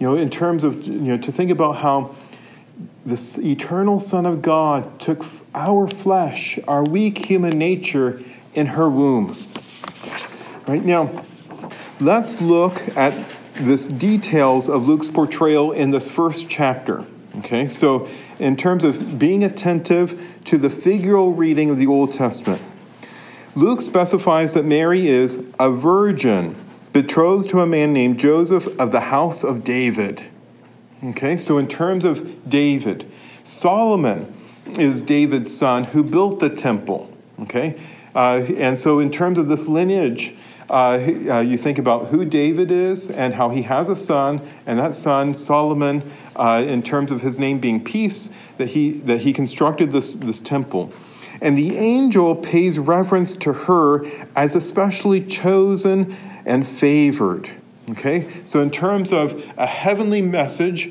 You 0.00 0.08
know, 0.08 0.16
in 0.16 0.30
terms 0.30 0.64
of, 0.64 0.84
you 0.84 1.00
know, 1.00 1.18
to 1.18 1.30
think 1.30 1.50
about 1.50 1.76
how 1.76 2.16
this 3.04 3.36
eternal 3.36 4.00
Son 4.00 4.24
of 4.24 4.40
God 4.40 4.98
took 4.98 5.26
our 5.54 5.86
flesh, 5.86 6.58
our 6.66 6.82
weak 6.82 7.26
human 7.26 7.58
nature, 7.58 8.24
in 8.54 8.68
her 8.68 8.88
womb. 8.88 9.36
Right 10.66 10.82
now, 10.82 11.26
let's 12.00 12.40
look 12.40 12.96
at 12.96 13.26
this 13.54 13.86
details 13.86 14.70
of 14.70 14.88
Luke's 14.88 15.08
portrayal 15.08 15.72
in 15.72 15.90
this 15.90 16.10
first 16.10 16.48
chapter. 16.48 17.04
Okay, 17.40 17.68
so 17.68 18.08
in 18.44 18.56
terms 18.56 18.84
of 18.84 19.18
being 19.18 19.42
attentive 19.42 20.20
to 20.44 20.58
the 20.58 20.68
figural 20.68 21.34
reading 21.34 21.70
of 21.70 21.78
the 21.78 21.86
Old 21.86 22.12
Testament, 22.12 22.60
Luke 23.54 23.80
specifies 23.80 24.52
that 24.52 24.66
Mary 24.66 25.08
is 25.08 25.42
a 25.58 25.70
virgin 25.70 26.54
betrothed 26.92 27.48
to 27.48 27.60
a 27.60 27.66
man 27.66 27.94
named 27.94 28.18
Joseph 28.20 28.66
of 28.78 28.92
the 28.92 29.00
house 29.00 29.44
of 29.44 29.64
David. 29.64 30.24
Okay, 31.02 31.38
so 31.38 31.56
in 31.56 31.66
terms 31.66 32.04
of 32.04 32.46
David, 32.46 33.10
Solomon 33.44 34.34
is 34.78 35.00
David's 35.00 35.56
son 35.56 35.84
who 35.84 36.04
built 36.04 36.38
the 36.38 36.50
temple. 36.50 37.10
Okay, 37.40 37.80
uh, 38.14 38.44
and 38.58 38.78
so 38.78 38.98
in 38.98 39.10
terms 39.10 39.38
of 39.38 39.48
this 39.48 39.66
lineage, 39.66 40.34
uh, 40.70 40.98
uh, 41.28 41.40
you 41.40 41.56
think 41.56 41.78
about 41.78 42.08
who 42.08 42.24
David 42.24 42.70
is 42.70 43.10
and 43.10 43.34
how 43.34 43.50
he 43.50 43.62
has 43.62 43.88
a 43.88 43.96
son, 43.96 44.40
and 44.66 44.78
that 44.78 44.94
son, 44.94 45.34
Solomon, 45.34 46.10
uh, 46.36 46.64
in 46.66 46.82
terms 46.82 47.10
of 47.10 47.20
his 47.20 47.38
name 47.38 47.58
being 47.58 47.82
peace, 47.82 48.30
that 48.58 48.68
he, 48.68 48.92
that 48.92 49.20
he 49.20 49.32
constructed 49.32 49.92
this, 49.92 50.14
this 50.14 50.40
temple. 50.40 50.92
And 51.40 51.58
the 51.58 51.76
angel 51.76 52.34
pays 52.34 52.78
reverence 52.78 53.34
to 53.34 53.52
her 53.52 54.06
as 54.34 54.54
especially 54.54 55.22
chosen 55.24 56.16
and 56.46 56.66
favored. 56.66 57.50
Okay? 57.90 58.28
So, 58.44 58.60
in 58.60 58.70
terms 58.70 59.12
of 59.12 59.44
a 59.58 59.66
heavenly 59.66 60.22
message, 60.22 60.90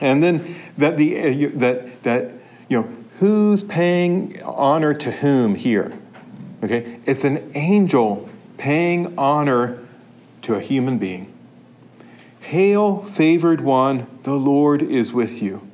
and 0.00 0.22
then 0.22 0.54
that, 0.78 0.96
the, 0.96 1.46
uh, 1.46 1.50
that, 1.54 2.02
that 2.04 2.30
you 2.68 2.80
know, 2.80 2.88
who's 3.18 3.62
paying 3.64 4.40
honor 4.42 4.94
to 4.94 5.10
whom 5.10 5.54
here? 5.54 5.98
Okay? 6.62 7.00
It's 7.06 7.24
an 7.24 7.50
angel 7.54 8.28
paying 8.56 9.16
honor 9.18 9.86
to 10.42 10.54
a 10.54 10.60
human 10.60 10.98
being. 10.98 11.32
Hail, 12.40 13.02
favored 13.02 13.60
one, 13.60 14.06
the 14.22 14.34
Lord 14.34 14.82
is 14.82 15.12
with 15.12 15.42
you. 15.42 15.66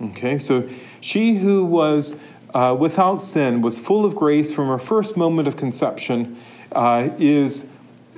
Okay? 0.00 0.38
So, 0.38 0.68
she 1.00 1.36
who 1.36 1.64
was 1.64 2.16
uh, 2.54 2.74
without 2.74 3.20
sin, 3.20 3.60
was 3.60 3.78
full 3.78 4.04
of 4.04 4.16
grace 4.16 4.52
from 4.52 4.68
her 4.68 4.78
first 4.78 5.16
moment 5.16 5.46
of 5.46 5.56
conception, 5.56 6.40
uh, 6.72 7.10
is 7.18 7.66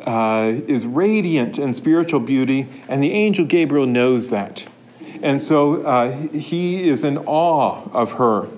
uh, 0.02 0.52
is 0.68 0.86
radiant 0.86 1.58
in 1.58 1.74
spiritual 1.74 2.20
beauty, 2.20 2.68
and 2.88 3.02
the 3.02 3.10
angel 3.10 3.44
Gabriel 3.44 3.86
knows 3.86 4.30
that. 4.30 4.64
And 5.22 5.40
so 5.40 5.82
uh, 5.82 6.12
he 6.28 6.88
is 6.88 7.02
in 7.02 7.18
awe 7.18 7.82
of 7.92 8.12
her. 8.12 8.48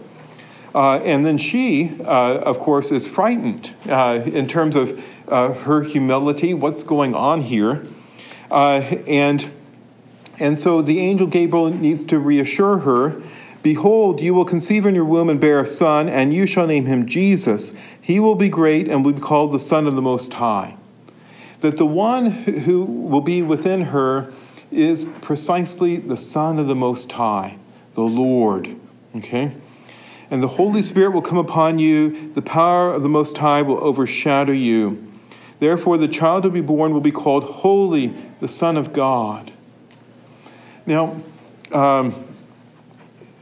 Uh, 0.74 0.96
and 0.98 1.26
then 1.26 1.37
she, 1.37 1.96
uh, 2.00 2.38
of 2.38 2.59
course, 2.59 2.92
is 2.92 3.06
frightened 3.06 3.74
uh, 3.88 4.20
in 4.24 4.46
terms 4.46 4.76
of 4.76 5.02
uh, 5.28 5.52
her 5.52 5.83
humility, 5.83 6.54
what's 6.54 6.83
going 6.83 7.14
on 7.14 7.42
here. 7.42 7.87
and, 8.50 9.50
and 10.38 10.59
so 10.59 10.83
the 10.83 11.00
angel 11.00 11.26
Gabriel 11.26 11.70
needs 11.70 12.04
to 12.04 12.18
reassure 12.18 12.78
her 12.78 13.22
Behold, 13.62 14.22
you 14.22 14.33
will 14.33 14.46
conceive 14.46 14.87
in 14.87 14.94
your 14.94 15.04
womb 15.04 15.28
and 15.28 15.38
bear 15.38 15.61
a 15.61 15.66
son, 15.66 16.09
and 16.09 16.33
you 16.33 16.46
shall 16.46 16.66
name 16.66 16.87
him 16.87 17.04
Jesus. 17.04 17.74
He 18.00 18.18
will 18.18 18.35
be 18.35 18.48
great 18.48 18.88
and 18.88 19.04
will 19.04 19.12
be 19.12 19.20
called 19.20 19.52
the 19.52 19.61
Son 19.61 19.87
of 19.87 19.94
the 19.94 20.00
Most 20.00 20.33
High 20.33 20.78
that 21.61 21.76
the 21.76 21.87
one 21.87 22.30
who 22.30 22.85
will 22.85 23.20
be 23.20 23.42
within 23.42 23.83
her 23.83 24.33
is 24.70 25.04
precisely 25.20 25.96
the 25.96 26.16
Son 26.16 26.59
of 26.59 26.66
the 26.66 26.74
Most 26.74 27.12
High, 27.12 27.59
the 27.94 28.02
Lord. 28.02 28.76
Okay? 29.16 29.54
And 30.30 30.42
the 30.42 30.48
Holy 30.48 30.80
Spirit 30.82 31.10
will 31.10 31.22
come 31.22 31.38
upon 31.38 31.78
you, 31.80 32.32
the 32.34 32.42
power 32.42 32.94
of 32.94 33.02
the 33.02 33.08
Most 33.08 33.36
High 33.38 33.62
will 33.62 33.82
overshadow 33.82 34.52
you. 34.52 35.06
Therefore, 35.58 35.98
the 35.98 36.08
child 36.08 36.44
to 36.44 36.50
be 36.50 36.60
born 36.60 36.94
will 36.94 37.00
be 37.00 37.10
called 37.10 37.44
Holy, 37.44 38.14
the 38.40 38.48
Son 38.48 38.76
of 38.76 38.92
God. 38.92 39.52
Now, 40.86 41.20
um, 41.72 42.24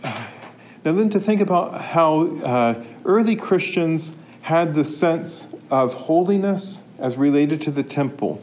now 0.02 0.92
then 0.92 1.10
to 1.10 1.20
think 1.20 1.40
about 1.40 1.80
how 1.80 2.36
uh, 2.38 2.84
early 3.04 3.36
Christians 3.36 4.16
had 4.42 4.74
the 4.74 4.84
sense 4.84 5.46
of 5.70 5.94
holiness 5.94 6.82
as 6.98 7.16
related 7.16 7.62
to 7.62 7.70
the 7.70 7.84
temple. 7.84 8.42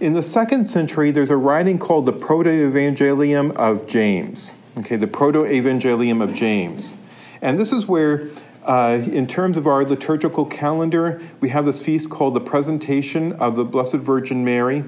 In 0.00 0.12
the 0.12 0.22
second 0.22 0.66
century, 0.66 1.10
there's 1.10 1.30
a 1.30 1.36
writing 1.36 1.78
called 1.78 2.06
the 2.06 2.12
Proto 2.12 2.50
Evangelium 2.50 3.52
of 3.56 3.86
James. 3.86 4.52
Okay, 4.76 4.96
the 4.96 5.06
Proto 5.06 5.44
Evangelium 5.44 6.22
of 6.22 6.34
James. 6.34 6.97
And 7.40 7.58
this 7.58 7.72
is 7.72 7.86
where, 7.86 8.28
uh, 8.64 9.02
in 9.04 9.26
terms 9.26 9.56
of 9.56 9.66
our 9.66 9.84
liturgical 9.84 10.44
calendar, 10.44 11.20
we 11.40 11.48
have 11.50 11.66
this 11.66 11.82
feast 11.82 12.10
called 12.10 12.34
the 12.34 12.40
Presentation 12.40 13.32
of 13.34 13.56
the 13.56 13.64
Blessed 13.64 13.96
Virgin 13.96 14.44
Mary. 14.44 14.84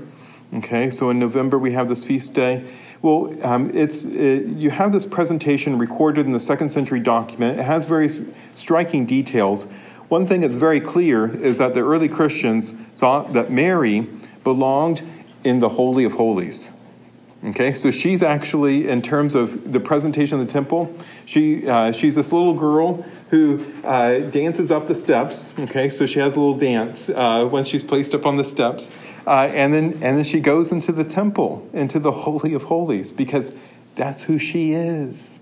Okay, 0.53 0.91
so 0.91 1.11
in 1.11 1.19
November 1.19 1.59
we 1.59 1.73
have 1.73 1.89
this 1.89 2.05
feast 2.05 2.35
day. 2.35 2.65
Well, 3.03 3.33
um, 3.47 3.71
it's, 3.75 4.03
it, 4.05 4.47
you 4.49 4.71
have 4.71 4.93
this 4.93 5.07
presentation 5.07 5.79
recorded 5.79 6.27
in 6.27 6.33
the 6.33 6.41
second 6.41 6.71
century 6.71 7.01
document. 7.01 7.59
It 7.59 7.63
has 7.63 7.87
very 7.87 8.11
striking 8.55 9.07
details. 9.07 9.65
One 10.09 10.27
thing 10.27 10.41
that's 10.41 10.57
very 10.57 10.81
clear 10.81 11.35
is 11.37 11.59
that 11.59 11.73
the 11.73 11.81
early 11.81 12.09
Christians 12.09 12.75
thought 12.99 13.33
that 13.33 13.51
Mary 13.51 14.09
belonged 14.43 15.03
in 15.45 15.61
the 15.61 15.69
Holy 15.69 16.05
of 16.05 16.15
Holies. 16.15 16.71
Okay, 17.43 17.73
so 17.73 17.91
she's 17.91 18.23
actually, 18.23 18.89
in 18.89 19.01
terms 19.01 19.35
of 19.35 19.73
the 19.73 19.81
presentation 19.81 20.39
of 20.39 20.47
the 20.47 20.53
temple, 20.53 20.95
she, 21.31 21.64
uh, 21.64 21.93
she's 21.93 22.16
this 22.16 22.33
little 22.33 22.55
girl 22.55 23.05
who 23.29 23.64
uh, 23.85 24.19
dances 24.19 24.73
up 24.73 24.88
the 24.88 24.97
steps. 24.97 25.49
Okay, 25.61 25.88
so 25.88 26.05
she 26.05 26.19
has 26.19 26.35
a 26.35 26.40
little 26.40 26.57
dance 26.57 27.09
uh, 27.09 27.45
when 27.45 27.62
she's 27.62 27.85
placed 27.85 28.16
up 28.16 28.27
on 28.27 28.35
the 28.35 28.43
steps. 28.43 28.90
Uh, 29.29 29.49
and, 29.55 29.73
then, 29.73 29.93
and 29.93 30.16
then 30.16 30.25
she 30.25 30.40
goes 30.40 30.73
into 30.73 30.90
the 30.90 31.05
temple, 31.05 31.69
into 31.73 32.01
the 32.01 32.11
Holy 32.27 32.53
of 32.53 32.64
Holies, 32.64 33.12
because 33.12 33.53
that's 33.95 34.25
who 34.25 34.38
she 34.38 34.73
is. 34.73 35.38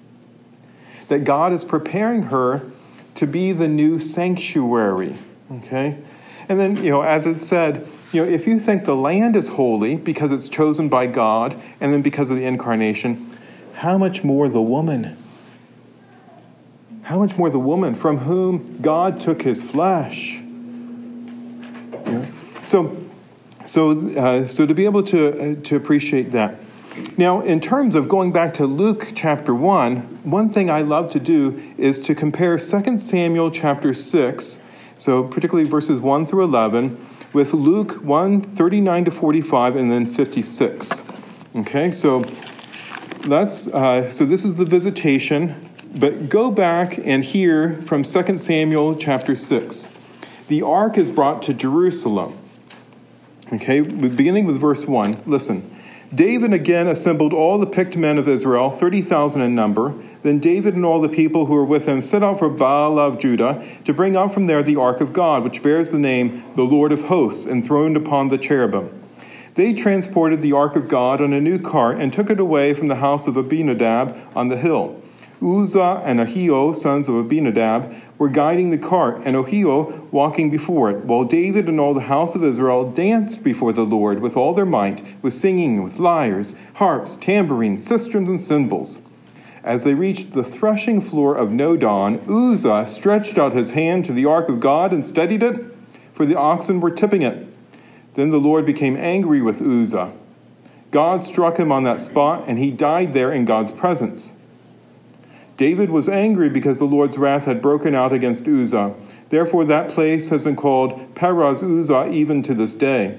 That 1.08 1.20
God 1.20 1.54
is 1.54 1.64
preparing 1.64 2.24
her 2.24 2.70
to 3.14 3.26
be 3.26 3.52
the 3.52 3.66
new 3.66 3.98
sanctuary. 3.98 5.16
Okay? 5.50 5.96
And 6.50 6.60
then, 6.60 6.76
you 6.84 6.90
know, 6.90 7.00
as 7.00 7.24
it 7.24 7.38
said, 7.38 7.88
you 8.12 8.22
know, 8.22 8.30
if 8.30 8.46
you 8.46 8.60
think 8.60 8.84
the 8.84 8.94
land 8.94 9.36
is 9.36 9.48
holy 9.48 9.96
because 9.96 10.32
it's 10.32 10.48
chosen 10.48 10.90
by 10.90 11.06
God 11.06 11.58
and 11.80 11.94
then 11.94 12.02
because 12.02 12.30
of 12.30 12.36
the 12.36 12.44
incarnation, 12.44 13.38
how 13.76 13.96
much 13.96 14.22
more 14.22 14.50
the 14.50 14.60
woman? 14.60 15.16
How 17.08 17.18
much 17.18 17.38
more 17.38 17.48
the 17.48 17.58
woman 17.58 17.94
from 17.94 18.18
whom 18.18 18.82
God 18.82 19.18
took 19.18 19.40
his 19.40 19.62
flesh? 19.62 20.42
So, 22.64 23.02
so, 23.64 24.10
uh, 24.10 24.46
so 24.46 24.66
to 24.66 24.74
be 24.74 24.84
able 24.84 25.02
to, 25.04 25.52
uh, 25.52 25.62
to 25.62 25.76
appreciate 25.76 26.32
that. 26.32 26.60
Now, 27.16 27.40
in 27.40 27.62
terms 27.62 27.94
of 27.94 28.10
going 28.10 28.30
back 28.30 28.52
to 28.54 28.66
Luke 28.66 29.12
chapter 29.14 29.54
1, 29.54 30.20
one 30.24 30.50
thing 30.50 30.70
I 30.70 30.82
love 30.82 31.08
to 31.12 31.18
do 31.18 31.58
is 31.78 32.02
to 32.02 32.14
compare 32.14 32.58
2 32.58 32.98
Samuel 32.98 33.50
chapter 33.50 33.94
6, 33.94 34.58
so 34.98 35.24
particularly 35.24 35.66
verses 35.66 36.00
1 36.00 36.26
through 36.26 36.44
11, 36.44 37.06
with 37.32 37.54
Luke 37.54 37.92
1 38.02 38.42
39 38.42 39.06
to 39.06 39.10
45 39.10 39.76
and 39.76 39.90
then 39.90 40.04
56. 40.04 41.02
Okay, 41.56 41.90
so 41.90 42.20
that's 43.26 43.66
uh, 43.68 44.12
so 44.12 44.26
this 44.26 44.44
is 44.44 44.56
the 44.56 44.66
visitation, 44.66 45.67
but 45.94 46.28
go 46.28 46.50
back 46.50 46.98
and 46.98 47.24
hear 47.24 47.74
from 47.82 48.02
2 48.02 48.38
Samuel 48.38 48.96
chapter 48.96 49.34
6. 49.34 49.88
The 50.48 50.62
ark 50.62 50.96
is 50.98 51.10
brought 51.10 51.42
to 51.44 51.54
Jerusalem. 51.54 52.36
Okay, 53.52 53.80
beginning 53.80 54.44
with 54.44 54.60
verse 54.60 54.84
1, 54.84 55.22
listen. 55.26 55.74
David 56.14 56.54
again 56.54 56.86
assembled 56.86 57.34
all 57.34 57.58
the 57.58 57.66
picked 57.66 57.96
men 57.96 58.16
of 58.16 58.28
Israel, 58.28 58.70
30,000 58.70 59.42
in 59.42 59.54
number. 59.54 59.94
Then 60.22 60.38
David 60.38 60.74
and 60.74 60.84
all 60.84 61.00
the 61.00 61.08
people 61.08 61.46
who 61.46 61.54
were 61.54 61.64
with 61.64 61.86
him 61.86 62.00
set 62.00 62.22
out 62.22 62.38
for 62.38 62.48
Baal 62.48 62.98
of 62.98 63.18
Judah 63.18 63.66
to 63.84 63.92
bring 63.92 64.16
out 64.16 64.32
from 64.32 64.46
there 64.46 64.62
the 64.62 64.76
ark 64.76 65.00
of 65.00 65.12
God, 65.12 65.44
which 65.44 65.62
bears 65.62 65.90
the 65.90 65.98
name 65.98 66.44
the 66.56 66.62
Lord 66.62 66.92
of 66.92 67.04
hosts, 67.04 67.46
enthroned 67.46 67.96
upon 67.96 68.28
the 68.28 68.38
cherubim. 68.38 68.90
They 69.54 69.74
transported 69.74 70.40
the 70.40 70.52
ark 70.52 70.76
of 70.76 70.88
God 70.88 71.20
on 71.20 71.32
a 71.32 71.40
new 71.40 71.58
cart 71.58 71.98
and 71.98 72.12
took 72.12 72.30
it 72.30 72.40
away 72.40 72.74
from 72.74 72.88
the 72.88 72.96
house 72.96 73.26
of 73.26 73.36
Abinadab 73.36 74.16
on 74.34 74.48
the 74.48 74.56
hill. 74.56 75.02
Uzzah 75.40 76.02
and 76.04 76.18
Ahio, 76.18 76.74
sons 76.74 77.08
of 77.08 77.14
Abinadab, 77.14 77.94
were 78.18 78.28
guiding 78.28 78.70
the 78.70 78.78
cart, 78.78 79.22
and 79.24 79.36
Ahio 79.36 80.10
walking 80.10 80.50
before 80.50 80.90
it, 80.90 81.04
while 81.04 81.24
David 81.24 81.68
and 81.68 81.78
all 81.78 81.94
the 81.94 82.00
house 82.00 82.34
of 82.34 82.42
Israel 82.42 82.90
danced 82.90 83.44
before 83.44 83.72
the 83.72 83.84
Lord 83.84 84.20
with 84.20 84.36
all 84.36 84.52
their 84.52 84.66
might, 84.66 85.02
with 85.22 85.34
singing, 85.34 85.82
with 85.84 86.00
lyres, 86.00 86.54
harps, 86.74 87.16
tambourines, 87.16 87.86
sistrums, 87.86 88.28
and 88.28 88.40
cymbals. 88.40 89.00
As 89.62 89.84
they 89.84 89.94
reached 89.94 90.32
the 90.32 90.42
threshing 90.42 91.00
floor 91.00 91.36
of 91.36 91.50
Nodan, 91.50 92.20
Uzzah 92.28 92.86
stretched 92.88 93.38
out 93.38 93.52
his 93.52 93.70
hand 93.70 94.04
to 94.06 94.12
the 94.12 94.24
ark 94.24 94.48
of 94.48 94.60
God 94.60 94.92
and 94.92 95.06
steadied 95.06 95.42
it, 95.42 95.62
for 96.14 96.26
the 96.26 96.38
oxen 96.38 96.80
were 96.80 96.90
tipping 96.90 97.22
it. 97.22 97.46
Then 98.14 98.30
the 98.30 98.40
Lord 98.40 98.66
became 98.66 98.96
angry 98.96 99.40
with 99.40 99.62
Uzzah. 99.62 100.12
God 100.90 101.22
struck 101.22 101.58
him 101.58 101.70
on 101.70 101.84
that 101.84 102.00
spot, 102.00 102.44
and 102.48 102.58
he 102.58 102.70
died 102.70 103.12
there 103.12 103.30
in 103.30 103.44
God's 103.44 103.70
presence. 103.70 104.32
David 105.58 105.90
was 105.90 106.08
angry 106.08 106.48
because 106.48 106.78
the 106.78 106.84
Lord's 106.84 107.18
wrath 107.18 107.44
had 107.44 107.60
broken 107.60 107.92
out 107.92 108.12
against 108.12 108.46
Uzzah. 108.46 108.94
Therefore, 109.28 109.64
that 109.64 109.88
place 109.90 110.28
has 110.28 110.40
been 110.40 110.54
called 110.54 111.16
Perez 111.16 111.64
Uzzah 111.64 112.10
even 112.12 112.44
to 112.44 112.54
this 112.54 112.76
day. 112.76 113.18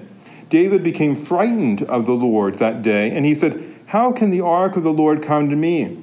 David 0.49 0.81
became 0.81 1.17
frightened 1.17 1.83
of 1.83 2.05
the 2.05 2.13
Lord 2.13 2.55
that 2.55 2.81
day, 2.81 3.11
and 3.11 3.25
he 3.25 3.35
said, 3.35 3.61
How 3.87 4.13
can 4.13 4.29
the 4.29 4.39
ark 4.39 4.77
of 4.77 4.83
the 4.83 4.93
Lord 4.93 5.21
come 5.21 5.49
to 5.49 5.55
me? 5.57 6.01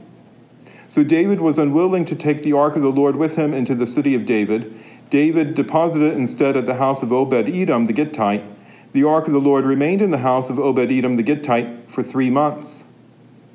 So 0.88 1.02
David 1.02 1.40
was 1.40 1.58
unwilling 1.58 2.04
to 2.04 2.14
take 2.14 2.42
the 2.42 2.52
ark 2.52 2.76
of 2.76 2.82
the 2.82 2.92
Lord 2.92 3.16
with 3.16 3.36
him 3.36 3.54
into 3.54 3.74
the 3.74 3.86
city 3.86 4.14
of 4.14 4.26
David. 4.26 4.78
David 5.08 5.54
deposited 5.54 6.12
it 6.12 6.18
instead 6.18 6.54
at 6.54 6.66
the 6.66 6.74
house 6.74 7.02
of 7.02 7.12
Obed 7.12 7.48
Edom 7.48 7.86
the 7.86 7.94
Gittite. 7.94 8.44
The 8.92 9.04
ark 9.04 9.26
of 9.26 9.32
the 9.32 9.40
Lord 9.40 9.64
remained 9.64 10.02
in 10.02 10.10
the 10.10 10.18
house 10.18 10.50
of 10.50 10.58
Obed 10.58 10.92
Edom 10.92 11.16
the 11.16 11.22
Gittite 11.22 11.90
for 11.90 12.02
three 12.02 12.28
months. 12.28 12.84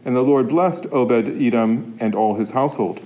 And 0.03 0.15
the 0.15 0.21
Lord 0.21 0.49
blessed 0.49 0.87
Obed 0.91 1.41
Edom 1.41 1.97
and 1.99 2.15
all 2.15 2.35
his 2.35 2.51
household. 2.51 2.99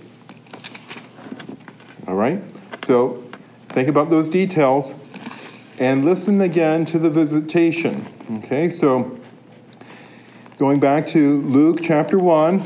All 2.08 2.16
right? 2.16 2.42
So 2.84 3.24
think 3.70 3.88
about 3.88 4.10
those 4.10 4.30
details 4.30 4.96
and 5.80 6.06
listen 6.06 6.40
again 6.40 6.86
to 6.86 7.00
the 7.00 7.10
visitation. 7.10 8.08
Okay, 8.38 8.70
so 8.70 9.20
going 10.58 10.80
back 10.80 11.06
to 11.08 11.42
Luke 11.42 11.80
chapter 11.84 12.18
1. 12.18 12.64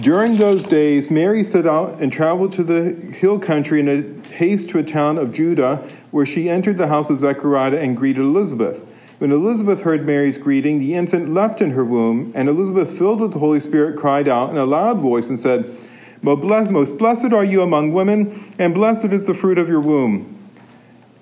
During 0.00 0.36
those 0.36 0.64
days, 0.64 1.10
Mary 1.10 1.44
set 1.44 1.66
out 1.66 2.00
and 2.00 2.12
traveled 2.12 2.52
to 2.54 2.64
the 2.64 2.92
hill 3.12 3.38
country 3.38 3.80
in 3.80 3.88
a 3.88 4.28
haste 4.28 4.68
to 4.70 4.78
a 4.78 4.82
town 4.82 5.16
of 5.16 5.32
Judah, 5.32 5.88
where 6.10 6.26
she 6.26 6.50
entered 6.50 6.76
the 6.76 6.88
house 6.88 7.08
of 7.08 7.18
Zechariah 7.18 7.78
and 7.78 7.96
greeted 7.96 8.22
Elizabeth. 8.22 8.84
When 9.22 9.30
Elizabeth 9.30 9.82
heard 9.82 10.04
Mary's 10.04 10.36
greeting, 10.36 10.80
the 10.80 10.94
infant 10.94 11.32
leapt 11.32 11.60
in 11.60 11.70
her 11.70 11.84
womb, 11.84 12.32
and 12.34 12.48
Elizabeth, 12.48 12.98
filled 12.98 13.20
with 13.20 13.32
the 13.32 13.38
Holy 13.38 13.60
Spirit, 13.60 13.96
cried 13.96 14.26
out 14.26 14.50
in 14.50 14.56
a 14.56 14.66
loud 14.66 14.98
voice 14.98 15.28
and 15.28 15.38
said, 15.38 15.76
Most 16.22 16.98
blessed 16.98 17.32
are 17.32 17.44
you 17.44 17.62
among 17.62 17.92
women, 17.92 18.52
and 18.58 18.74
blessed 18.74 19.12
is 19.12 19.28
the 19.28 19.32
fruit 19.32 19.58
of 19.58 19.68
your 19.68 19.80
womb. 19.80 20.50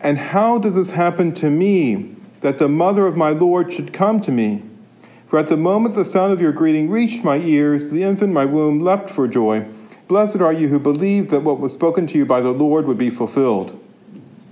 And 0.00 0.16
how 0.16 0.56
does 0.56 0.76
this 0.76 0.88
happen 0.88 1.34
to 1.34 1.50
me, 1.50 2.16
that 2.40 2.56
the 2.56 2.70
mother 2.70 3.06
of 3.06 3.18
my 3.18 3.32
Lord 3.32 3.70
should 3.70 3.92
come 3.92 4.22
to 4.22 4.32
me? 4.32 4.62
For 5.28 5.38
at 5.38 5.48
the 5.48 5.58
moment 5.58 5.94
the 5.94 6.06
sound 6.06 6.32
of 6.32 6.40
your 6.40 6.52
greeting 6.52 6.88
reached 6.88 7.22
my 7.22 7.36
ears, 7.36 7.90
the 7.90 8.02
infant 8.02 8.28
in 8.28 8.32
my 8.32 8.46
womb 8.46 8.80
leapt 8.80 9.10
for 9.10 9.28
joy. 9.28 9.66
Blessed 10.08 10.40
are 10.40 10.54
you 10.54 10.68
who 10.68 10.78
believed 10.78 11.28
that 11.28 11.44
what 11.44 11.60
was 11.60 11.74
spoken 11.74 12.06
to 12.06 12.16
you 12.16 12.24
by 12.24 12.40
the 12.40 12.48
Lord 12.48 12.86
would 12.86 12.96
be 12.96 13.10
fulfilled. 13.10 13.78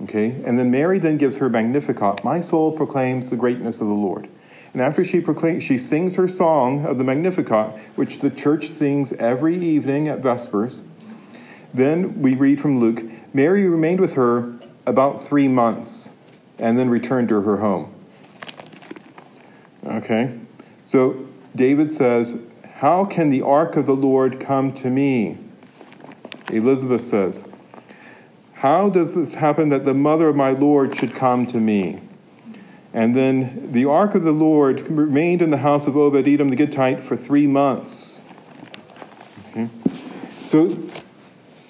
Okay? 0.03 0.41
And 0.45 0.57
then 0.57 0.71
Mary 0.71 0.99
then 0.99 1.17
gives 1.17 1.37
her 1.37 1.49
Magnificat. 1.49 2.23
My 2.23 2.41
soul 2.41 2.71
proclaims 2.71 3.29
the 3.29 3.35
greatness 3.35 3.81
of 3.81 3.87
the 3.87 3.93
Lord. 3.93 4.29
And 4.73 4.81
after 4.81 5.03
she 5.03 5.19
proclaims, 5.19 5.63
she 5.63 5.77
sings 5.77 6.15
her 6.15 6.27
song 6.27 6.85
of 6.85 6.97
the 6.97 7.03
Magnificat, 7.03 7.77
which 7.95 8.19
the 8.19 8.29
church 8.29 8.69
sings 8.69 9.11
every 9.13 9.57
evening 9.57 10.07
at 10.07 10.19
Vespers. 10.19 10.81
Then 11.73 12.21
we 12.21 12.35
read 12.35 12.61
from 12.61 12.79
Luke 12.79 13.03
Mary 13.33 13.67
remained 13.67 13.99
with 13.99 14.13
her 14.13 14.53
about 14.85 15.23
three 15.27 15.47
months 15.47 16.09
and 16.57 16.77
then 16.77 16.89
returned 16.89 17.29
to 17.29 17.41
her 17.41 17.57
home. 17.57 17.93
Okay? 19.85 20.37
So 20.83 21.27
David 21.55 21.91
says, 21.91 22.37
How 22.75 23.05
can 23.05 23.29
the 23.29 23.41
ark 23.41 23.75
of 23.75 23.85
the 23.85 23.95
Lord 23.95 24.39
come 24.39 24.73
to 24.73 24.89
me? 24.89 25.37
Elizabeth 26.49 27.01
says, 27.01 27.45
how 28.59 28.89
does 28.89 29.15
this 29.15 29.35
happen 29.35 29.69
that 29.69 29.85
the 29.85 29.93
mother 29.93 30.27
of 30.27 30.35
my 30.35 30.49
Lord 30.49 30.97
should 30.97 31.15
come 31.15 31.47
to 31.47 31.57
me? 31.57 32.01
And 32.93 33.15
then 33.15 33.71
the 33.71 33.85
ark 33.85 34.15
of 34.15 34.25
the 34.25 34.33
Lord 34.33 34.81
remained 34.91 35.41
in 35.41 35.49
the 35.49 35.57
house 35.57 35.87
of 35.87 35.95
Obed 35.95 36.27
Edom 36.27 36.49
the 36.49 36.57
Gittite 36.57 37.01
for 37.01 37.15
three 37.15 37.47
months. 37.47 38.19
Okay. 39.51 39.69
So 40.39 40.77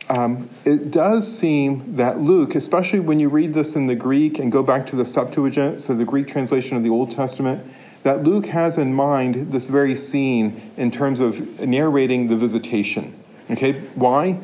um, 0.09 0.49
it 0.65 0.89
does 0.89 1.31
seem 1.31 1.95
that 1.97 2.21
Luke, 2.21 2.55
especially 2.55 3.01
when 3.01 3.19
you 3.19 3.29
read 3.29 3.53
this 3.53 3.75
in 3.75 3.85
the 3.85 3.93
Greek 3.93 4.39
and 4.39 4.51
go 4.51 4.63
back 4.63 4.87
to 4.87 4.95
the 4.95 5.05
Septuagint, 5.05 5.81
so 5.81 5.93
the 5.93 6.05
Greek 6.05 6.27
translation 6.27 6.75
of 6.75 6.81
the 6.81 6.89
Old 6.89 7.11
Testament, 7.11 7.71
that 8.01 8.23
Luke 8.23 8.47
has 8.47 8.79
in 8.79 8.95
mind 8.95 9.51
this 9.51 9.67
very 9.67 9.95
scene 9.95 10.71
in 10.75 10.89
terms 10.89 11.19
of 11.19 11.59
narrating 11.59 12.29
the 12.29 12.35
visitation. 12.35 13.13
Okay, 13.51 13.73
why? 13.93 14.39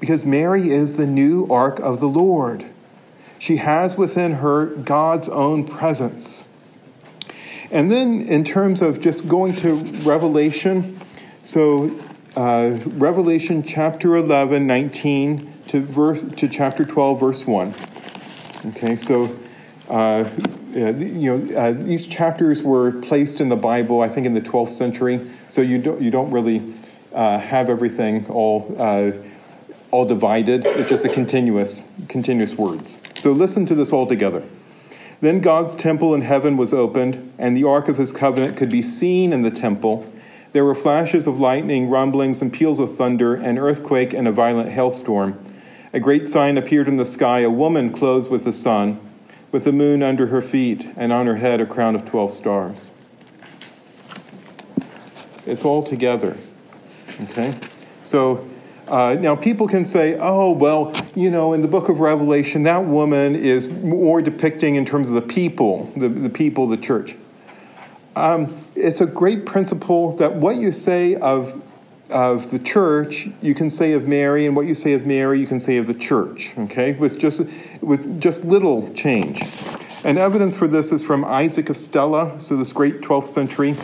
Because 0.00 0.24
Mary 0.24 0.70
is 0.70 0.96
the 0.96 1.06
new 1.06 1.46
ark 1.50 1.78
of 1.80 2.00
the 2.00 2.08
Lord. 2.08 2.64
She 3.38 3.56
has 3.56 3.96
within 3.96 4.34
her 4.34 4.66
God's 4.66 5.28
own 5.28 5.64
presence. 5.64 6.44
And 7.70 7.90
then, 7.90 8.22
in 8.22 8.44
terms 8.44 8.80
of 8.80 9.00
just 9.00 9.28
going 9.28 9.54
to 9.56 9.74
Revelation, 9.74 10.98
so 11.42 11.90
uh, 12.36 12.78
Revelation 12.86 13.62
chapter 13.62 14.16
11, 14.16 14.66
19 14.66 15.52
to, 15.68 15.80
verse, 15.80 16.24
to 16.36 16.48
chapter 16.48 16.84
12, 16.84 17.20
verse 17.20 17.46
1. 17.46 17.74
Okay, 18.66 18.96
so 18.96 19.38
uh, 19.88 20.28
you 20.72 21.38
know, 21.38 21.56
uh, 21.56 21.72
these 21.72 22.06
chapters 22.06 22.62
were 22.62 22.92
placed 22.92 23.40
in 23.40 23.48
the 23.48 23.56
Bible, 23.56 24.02
I 24.02 24.08
think, 24.08 24.26
in 24.26 24.34
the 24.34 24.40
12th 24.40 24.70
century. 24.70 25.30
So 25.48 25.62
you 25.62 25.78
don't 25.78 26.00
you 26.02 26.10
don't 26.10 26.30
really 26.30 26.74
uh, 27.14 27.38
have 27.38 27.70
everything 27.70 28.26
all 28.26 28.74
uh, 28.78 29.12
all 29.90 30.04
divided. 30.04 30.66
It's 30.66 30.88
just 30.88 31.04
a 31.04 31.08
continuous 31.08 31.84
continuous 32.08 32.54
words. 32.54 33.00
So 33.16 33.32
listen 33.32 33.66
to 33.66 33.74
this 33.74 33.92
all 33.92 34.06
together. 34.06 34.44
Then 35.20 35.40
God's 35.40 35.74
temple 35.74 36.14
in 36.14 36.20
heaven 36.20 36.56
was 36.56 36.72
opened, 36.72 37.32
and 37.38 37.56
the 37.56 37.64
ark 37.64 37.88
of 37.88 37.96
His 37.96 38.12
covenant 38.12 38.56
could 38.56 38.70
be 38.70 38.82
seen 38.82 39.32
in 39.32 39.42
the 39.42 39.50
temple. 39.50 40.10
There 40.52 40.64
were 40.64 40.74
flashes 40.74 41.26
of 41.26 41.40
lightning, 41.40 41.90
rumblings, 41.90 42.40
and 42.40 42.52
peals 42.52 42.78
of 42.78 42.96
thunder, 42.96 43.34
an 43.34 43.58
earthquake, 43.58 44.12
and 44.12 44.28
a 44.28 44.32
violent 44.32 44.70
hailstorm. 44.70 45.38
A 45.92 46.00
great 46.00 46.28
sign 46.28 46.56
appeared 46.58 46.88
in 46.88 46.96
the 46.96 47.06
sky: 47.06 47.40
a 47.40 47.50
woman 47.50 47.92
clothed 47.92 48.30
with 48.30 48.44
the 48.44 48.52
sun 48.52 49.00
with 49.50 49.64
the 49.64 49.72
moon 49.72 50.02
under 50.02 50.26
her 50.26 50.42
feet, 50.42 50.86
and 50.96 51.12
on 51.12 51.26
her 51.26 51.36
head 51.36 51.60
a 51.60 51.66
crown 51.66 51.94
of 51.94 52.04
12 52.04 52.32
stars. 52.32 52.88
It's 55.46 55.64
all 55.64 55.82
together. 55.82 56.36
Okay? 57.22 57.54
So 58.02 58.46
uh, 58.90 59.14
now 59.14 59.36
people 59.36 59.68
can 59.68 59.84
say, 59.84 60.16
oh, 60.18 60.50
well, 60.50 60.94
you 61.14 61.30
know, 61.30 61.52
in 61.52 61.62
the 61.62 61.68
book 61.68 61.88
of 61.88 62.00
Revelation, 62.00 62.62
that 62.64 62.84
woman 62.84 63.36
is 63.36 63.68
more 63.68 64.22
depicting 64.22 64.76
in 64.76 64.84
terms 64.84 65.08
of 65.08 65.14
the 65.14 65.22
people, 65.22 65.92
the, 65.96 66.08
the 66.08 66.30
people, 66.30 66.66
the 66.66 66.76
church. 66.76 67.16
Um, 68.16 68.64
it's 68.74 69.00
a 69.00 69.06
great 69.06 69.46
principle 69.46 70.16
that 70.16 70.34
what 70.34 70.56
you 70.56 70.72
say 70.72 71.14
of 71.16 71.62
of 72.10 72.50
the 72.50 72.58
church, 72.58 73.28
you 73.42 73.54
can 73.54 73.68
say 73.68 73.92
of 73.92 74.08
Mary, 74.08 74.46
and 74.46 74.56
what 74.56 74.66
you 74.66 74.74
say 74.74 74.94
of 74.94 75.04
Mary, 75.04 75.38
you 75.38 75.46
can 75.46 75.60
say 75.60 75.76
of 75.76 75.86
the 75.86 75.92
church, 75.92 76.54
okay, 76.56 76.92
with 76.92 77.18
just, 77.18 77.42
with 77.82 78.18
just 78.18 78.44
little 78.44 78.90
change. 78.94 79.42
And 80.04 80.16
evidence 80.16 80.56
for 80.56 80.66
this 80.66 80.90
is 80.90 81.04
from 81.04 81.22
Isaac 81.22 81.68
of 81.68 81.76
Stella, 81.76 82.40
so 82.40 82.56
this 82.56 82.72
great 82.72 83.02
12th 83.02 83.24
century 83.24 83.76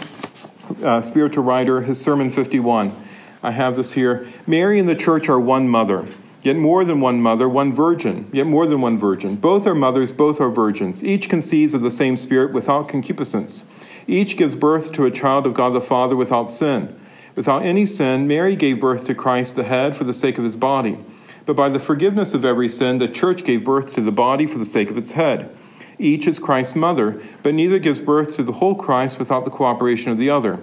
uh, 0.83 1.03
spiritual 1.03 1.45
writer, 1.45 1.81
his 1.81 2.01
Sermon 2.01 2.31
51. 2.31 2.95
I 3.45 3.51
have 3.51 3.77
this 3.77 3.93
here. 3.93 4.27
Mary 4.47 4.79
and 4.79 4.89
the 4.89 4.95
church 4.95 5.29
are 5.29 5.39
one 5.39 5.69
mother, 5.69 6.09
yet 6.43 6.57
more 6.57 6.83
than 6.83 7.03
one 7.03 7.21
mother, 7.21 7.47
one 7.47 7.75
virgin, 7.75 8.27
yet 8.33 8.47
more 8.47 8.67
than 8.67 8.81
one 8.81 8.99
virgin. 8.99 9.37
Both 9.37 9.67
are 9.67 9.75
mothers, 9.75 10.13
both 10.13 10.41
are 10.41 10.49
virgins. 10.49 11.05
Each 11.05 11.29
conceives 11.29 11.75
of 11.75 11.83
the 11.83 11.91
same 11.91 12.17
spirit 12.17 12.55
without 12.55 12.89
concupiscence. 12.89 13.65
Each 14.07 14.39
gives 14.39 14.55
birth 14.55 14.93
to 14.93 15.05
a 15.05 15.11
child 15.11 15.47
of 15.47 15.53
God 15.53 15.75
the 15.75 15.83
Father 15.83 16.17
without 16.17 16.51
sin. 16.51 16.99
Without 17.35 17.63
any 17.67 17.85
sin, 17.85 18.27
Mary 18.27 18.57
gave 18.57 18.81
birth 18.81 19.05
to 19.09 19.15
Christ 19.15 19.57
the 19.57 19.65
head 19.65 19.95
for 19.95 20.05
the 20.05 20.15
sake 20.15 20.39
of 20.39 20.45
his 20.45 20.57
body. 20.57 20.99
But 21.45 21.55
by 21.55 21.69
the 21.69 21.81
forgiveness 21.81 22.33
of 22.33 22.47
every 22.47 22.71
sin, 22.71 22.97
the 22.97 23.09
church 23.09 23.45
gave 23.45 23.63
birth 23.63 23.93
to 23.95 24.01
the 24.01 24.11
body 24.11 24.47
for 24.47 24.57
the 24.57 24.65
sake 24.65 24.89
of 24.89 24.97
its 24.97 25.13
head. 25.13 25.55
Each 25.99 26.27
is 26.27 26.39
Christ's 26.39 26.77
mother, 26.77 27.21
but 27.43 27.53
neither 27.53 27.79
gives 27.79 27.99
birth 27.99 28.37
to 28.37 28.43
the 28.43 28.53
whole 28.55 28.75
Christ 28.75 29.19
without 29.19 29.45
the 29.45 29.51
cooperation 29.51 30.11
of 30.11 30.17
the 30.17 30.31
other. 30.31 30.61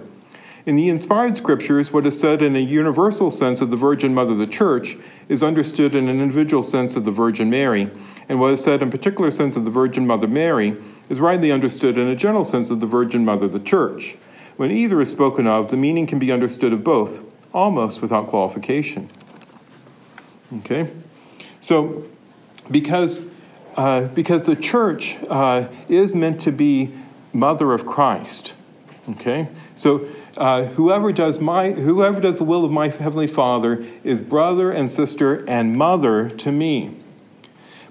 In 0.64 0.76
the 0.76 0.88
inspired 0.88 1.36
scriptures, 1.36 1.92
what 1.92 2.06
is 2.06 2.20
said 2.20 2.40
in 2.40 2.54
a 2.54 2.60
universal 2.60 3.32
sense 3.32 3.60
of 3.60 3.70
the 3.70 3.76
Virgin 3.76 4.14
Mother 4.14 4.32
of 4.32 4.38
the 4.38 4.46
Church 4.46 4.96
is 5.28 5.42
understood 5.42 5.92
in 5.96 6.08
an 6.08 6.20
individual 6.20 6.62
sense 6.62 6.94
of 6.94 7.04
the 7.04 7.10
Virgin 7.10 7.50
Mary, 7.50 7.90
and 8.28 8.38
what 8.38 8.52
is 8.54 8.62
said 8.62 8.80
in 8.80 8.88
particular 8.88 9.32
sense 9.32 9.56
of 9.56 9.64
the 9.64 9.72
Virgin 9.72 10.06
Mother 10.06 10.28
Mary 10.28 10.76
is 11.08 11.18
rightly 11.18 11.50
understood 11.50 11.98
in 11.98 12.06
a 12.06 12.14
general 12.14 12.44
sense 12.44 12.70
of 12.70 12.78
the 12.78 12.86
Virgin 12.86 13.24
Mother 13.24 13.46
of 13.46 13.52
the 13.52 13.58
Church. 13.58 14.14
When 14.56 14.70
either 14.70 15.00
is 15.00 15.10
spoken 15.10 15.48
of, 15.48 15.72
the 15.72 15.76
meaning 15.76 16.06
can 16.06 16.20
be 16.20 16.30
understood 16.30 16.72
of 16.72 16.84
both, 16.84 17.20
almost 17.52 18.00
without 18.00 18.28
qualification. 18.28 19.10
Okay? 20.58 20.88
So, 21.60 22.06
because, 22.70 23.20
uh, 23.76 24.02
because 24.08 24.46
the 24.46 24.54
church 24.54 25.18
uh, 25.28 25.66
is 25.88 26.14
meant 26.14 26.40
to 26.42 26.52
be 26.52 26.92
mother 27.32 27.72
of 27.72 27.84
Christ, 27.84 28.54
okay? 29.08 29.48
So, 29.74 30.06
uh, 30.36 30.64
whoever 30.64 31.12
does 31.12 31.40
my 31.40 31.72
whoever 31.72 32.20
does 32.20 32.38
the 32.38 32.44
will 32.44 32.64
of 32.64 32.70
my 32.70 32.88
heavenly 32.88 33.26
Father 33.26 33.84
is 34.02 34.20
brother 34.20 34.70
and 34.70 34.90
sister 34.90 35.44
and 35.48 35.76
mother 35.76 36.28
to 36.30 36.50
me. 36.50 36.96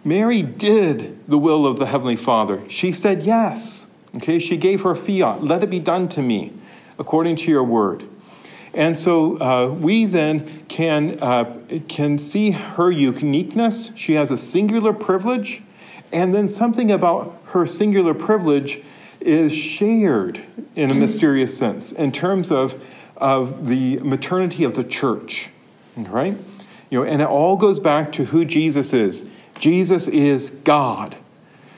Mary 0.04 0.42
did 0.42 1.20
the 1.28 1.38
will 1.38 1.68
of 1.68 1.78
the 1.78 1.86
heavenly 1.86 2.16
Father. 2.16 2.68
She 2.68 2.92
said 2.92 3.24
yes. 3.24 3.86
Okay, 4.16 4.40
she 4.40 4.58
gave 4.58 4.82
her 4.82 4.96
fiat, 4.96 5.44
let 5.44 5.64
it 5.64 5.70
be 5.70 5.80
done 5.80 6.10
to 6.10 6.22
me 6.22 6.54
according 7.00 7.36
to 7.36 7.52
your 7.52 7.64
word. 7.64 8.08
And 8.74 8.98
so 8.98 9.38
uh, 9.40 9.68
we 9.68 10.06
then 10.06 10.66
can, 10.68 11.20
uh, 11.22 11.58
can 11.88 12.20
see 12.20 12.52
her 12.52 12.90
uniqueness. 12.90 13.92
She 13.96 14.14
has 14.14 14.32
a 14.32 14.38
singular 14.38 14.94
privilege, 14.94 15.62
and 16.12 16.34
then 16.34 16.48
something 16.48 16.92
about 16.92 17.38
her 17.48 17.66
singular 17.66 18.14
privilege 18.14 18.82
is 19.22 19.54
shared 19.54 20.44
in 20.76 20.92
a 20.92 20.94
mysterious 20.94 21.58
sense 21.58 21.92
in 21.92 22.12
terms 22.12 22.52
of, 22.52 22.82
of 23.18 23.68
the 23.68 23.98
maternity 24.00 24.64
of 24.64 24.76
the 24.76 24.84
church, 24.84 25.50
right? 25.96 26.38
You 26.90 27.00
know, 27.00 27.06
and 27.06 27.22
it 27.22 27.28
all 27.28 27.56
goes 27.56 27.80
back 27.80 28.12
to 28.14 28.26
who 28.26 28.46
Jesus 28.46 28.94
is. 28.94 29.30
Jesus 29.60 30.08
is 30.08 30.50
God, 30.50 31.18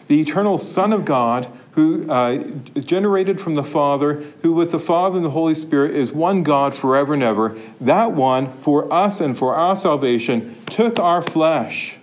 the 0.08 0.20
eternal 0.20 0.58
Son 0.58 0.94
of 0.94 1.06
God 1.06 1.48
who 1.74 2.10
uh, 2.10 2.38
generated 2.80 3.42
from 3.42 3.56
the 3.56 3.64
Father, 3.64 4.24
who 4.42 4.54
with 4.54 4.72
the 4.72 4.80
Father 4.80 5.18
and 5.18 5.26
the 5.26 5.32
Holy 5.32 5.56
Spirit 5.56 5.96
is 5.96 6.12
one 6.12 6.44
God 6.44 6.76
forever 6.76 7.16
and 7.16 7.24
ever. 7.24 7.58
That 7.82 8.12
one, 8.12 8.54
for 8.60 8.92
us 8.94 9.20
and 9.20 9.36
for 9.36 9.56
our 9.56 9.76
salvation, 9.76 10.56
took 10.68 11.00
our 11.00 11.24
flesh, 11.24 11.98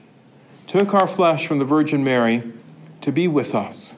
took 0.67 0.93
our 0.93 1.07
flesh 1.07 1.47
from 1.47 1.61
the 1.61 1.65
Virgin 1.65 2.03
Mary 2.03 2.53
to 3.01 3.13
be 3.13 3.29
with 3.29 3.55
us. 3.55 3.95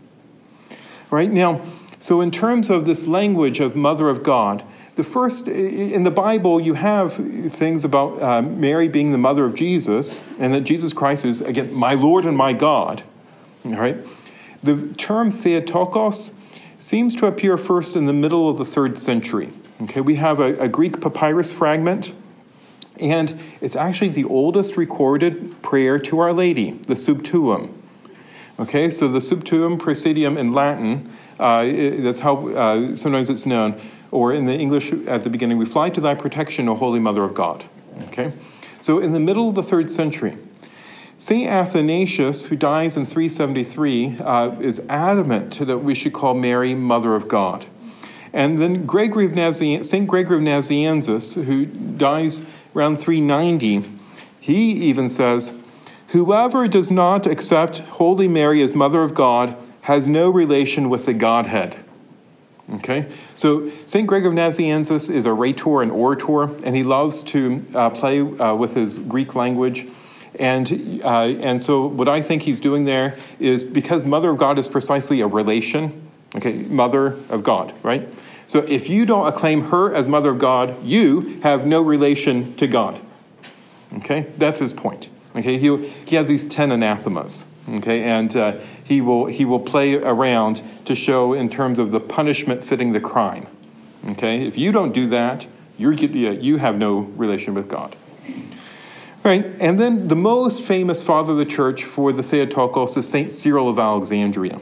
Right 1.12 1.30
now, 1.30 1.60
so 1.98 2.22
in 2.22 2.30
terms 2.30 2.70
of 2.70 2.86
this 2.86 3.06
language 3.06 3.60
of 3.60 3.76
Mother 3.76 4.08
of 4.08 4.22
God, 4.22 4.64
the 4.94 5.04
first 5.04 5.46
in 5.46 6.04
the 6.04 6.10
Bible, 6.10 6.58
you 6.58 6.72
have 6.72 7.12
things 7.52 7.84
about 7.84 8.22
uh, 8.22 8.40
Mary 8.40 8.88
being 8.88 9.12
the 9.12 9.18
mother 9.18 9.44
of 9.44 9.54
Jesus, 9.54 10.22
and 10.38 10.54
that 10.54 10.62
Jesus 10.62 10.94
Christ 10.94 11.26
is 11.26 11.42
again 11.42 11.70
my 11.70 11.92
Lord 11.92 12.24
and 12.24 12.34
my 12.34 12.54
God. 12.54 13.02
All 13.66 13.72
right. 13.72 13.98
The 14.62 14.88
term 14.94 15.30
Theotokos 15.30 16.30
seems 16.78 17.14
to 17.16 17.26
appear 17.26 17.58
first 17.58 17.94
in 17.94 18.06
the 18.06 18.14
middle 18.14 18.48
of 18.48 18.56
the 18.56 18.64
third 18.64 18.98
century. 18.98 19.50
Okay, 19.82 20.00
we 20.00 20.14
have 20.14 20.40
a, 20.40 20.54
a 20.56 20.68
Greek 20.68 20.98
papyrus 20.98 21.52
fragment, 21.52 22.14
and 22.98 23.38
it's 23.60 23.76
actually 23.76 24.08
the 24.08 24.24
oldest 24.24 24.78
recorded 24.78 25.60
prayer 25.60 25.98
to 25.98 26.18
Our 26.20 26.32
Lady, 26.32 26.70
the 26.86 26.96
Sub 26.96 27.22
Tuum. 27.22 27.81
Okay, 28.60 28.90
so 28.90 29.08
the 29.08 29.20
Sub 29.20 29.44
Tuum 29.44 29.78
Praesidium 29.78 30.36
in 30.36 30.52
Latin, 30.52 31.10
uh, 31.40 31.64
that's 32.02 32.20
how 32.20 32.48
uh, 32.48 32.96
sometimes 32.96 33.30
it's 33.30 33.46
known, 33.46 33.80
or 34.10 34.32
in 34.34 34.44
the 34.44 34.54
English 34.54 34.92
at 35.06 35.24
the 35.24 35.30
beginning, 35.30 35.56
we 35.56 35.64
fly 35.64 35.88
to 35.88 36.00
thy 36.00 36.14
protection, 36.14 36.68
O 36.68 36.74
Holy 36.74 37.00
Mother 37.00 37.24
of 37.24 37.32
God. 37.32 37.64
Okay, 38.04 38.32
so 38.78 38.98
in 38.98 39.12
the 39.12 39.20
middle 39.20 39.48
of 39.48 39.54
the 39.54 39.62
third 39.62 39.90
century, 39.90 40.36
St. 41.16 41.48
Athanasius, 41.48 42.46
who 42.46 42.56
dies 42.56 42.96
in 42.96 43.06
373, 43.06 44.18
uh, 44.18 44.56
is 44.60 44.80
adamant 44.88 45.66
that 45.66 45.78
we 45.78 45.94
should 45.94 46.12
call 46.12 46.34
Mary 46.34 46.74
Mother 46.74 47.14
of 47.14 47.28
God. 47.28 47.64
And 48.32 48.58
then 48.60 48.86
Gregory 48.86 49.26
of 49.26 49.32
Nazian- 49.32 49.84
St. 49.84 50.06
Gregory 50.06 50.36
of 50.36 50.42
Nazianzus, 50.42 51.42
who 51.44 51.66
dies 51.66 52.42
around 52.74 52.98
390, 52.98 53.84
he 54.40 54.72
even 54.72 55.08
says, 55.08 55.52
Whoever 56.12 56.68
does 56.68 56.90
not 56.90 57.26
accept 57.26 57.78
Holy 57.78 58.28
Mary 58.28 58.60
as 58.60 58.74
Mother 58.74 59.02
of 59.02 59.14
God 59.14 59.56
has 59.82 60.06
no 60.06 60.28
relation 60.28 60.90
with 60.90 61.06
the 61.06 61.14
Godhead. 61.14 61.74
Okay, 62.74 63.06
so 63.34 63.70
St. 63.86 64.06
Gregory 64.06 64.28
of 64.28 64.34
Nazianzus 64.34 65.08
is 65.08 65.24
a 65.24 65.32
rhetor 65.32 65.80
and 65.80 65.90
orator, 65.90 66.44
and 66.64 66.76
he 66.76 66.82
loves 66.82 67.22
to 67.24 67.64
uh, 67.74 67.88
play 67.88 68.20
uh, 68.20 68.54
with 68.54 68.74
his 68.74 68.98
Greek 68.98 69.34
language. 69.34 69.86
And, 70.38 71.00
uh, 71.02 71.24
and 71.24 71.62
so, 71.62 71.86
what 71.86 72.08
I 72.08 72.20
think 72.20 72.42
he's 72.42 72.60
doing 72.60 72.84
there 72.84 73.16
is 73.38 73.64
because 73.64 74.04
Mother 74.04 74.30
of 74.30 74.36
God 74.36 74.58
is 74.58 74.68
precisely 74.68 75.22
a 75.22 75.26
relation, 75.26 76.10
okay, 76.36 76.52
Mother 76.52 77.16
of 77.30 77.42
God, 77.42 77.72
right? 77.82 78.06
So, 78.46 78.58
if 78.60 78.90
you 78.90 79.06
don't 79.06 79.26
acclaim 79.26 79.62
her 79.64 79.94
as 79.94 80.06
Mother 80.06 80.30
of 80.30 80.38
God, 80.38 80.84
you 80.84 81.40
have 81.42 81.66
no 81.66 81.80
relation 81.80 82.54
to 82.56 82.66
God. 82.66 83.00
Okay, 83.94 84.26
that's 84.36 84.58
his 84.58 84.74
point. 84.74 85.08
Okay, 85.34 85.58
he, 85.58 85.88
he 86.04 86.16
has 86.16 86.28
these 86.28 86.46
10 86.46 86.72
anathemas. 86.72 87.44
Okay, 87.68 88.02
and 88.02 88.34
uh, 88.36 88.58
he, 88.82 89.00
will, 89.00 89.26
he 89.26 89.44
will 89.44 89.60
play 89.60 89.94
around 89.94 90.62
to 90.84 90.94
show 90.94 91.32
in 91.32 91.48
terms 91.48 91.78
of 91.78 91.92
the 91.92 92.00
punishment 92.00 92.64
fitting 92.64 92.92
the 92.92 93.00
crime. 93.00 93.46
Okay, 94.10 94.46
if 94.46 94.58
you 94.58 94.72
don't 94.72 94.92
do 94.92 95.08
that, 95.10 95.46
you're, 95.78 95.92
you 95.92 96.56
have 96.56 96.76
no 96.76 96.98
relation 96.98 97.54
with 97.54 97.68
God. 97.68 97.96
Right, 99.24 99.44
and 99.60 99.78
then 99.78 100.08
the 100.08 100.16
most 100.16 100.62
famous 100.62 101.02
father 101.02 101.32
of 101.32 101.38
the 101.38 101.44
church 101.44 101.84
for 101.84 102.12
the 102.12 102.24
Theotokos 102.24 102.96
is 102.96 103.08
St. 103.08 103.30
Cyril 103.30 103.68
of 103.68 103.78
Alexandria. 103.78 104.60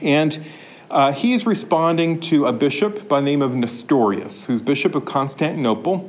And 0.00 0.44
uh, 0.88 1.10
he's 1.10 1.46
responding 1.46 2.20
to 2.20 2.46
a 2.46 2.52
bishop 2.52 3.08
by 3.08 3.20
the 3.20 3.24
name 3.24 3.42
of 3.42 3.54
Nestorius, 3.54 4.44
who's 4.44 4.60
bishop 4.60 4.94
of 4.94 5.04
Constantinople. 5.04 6.08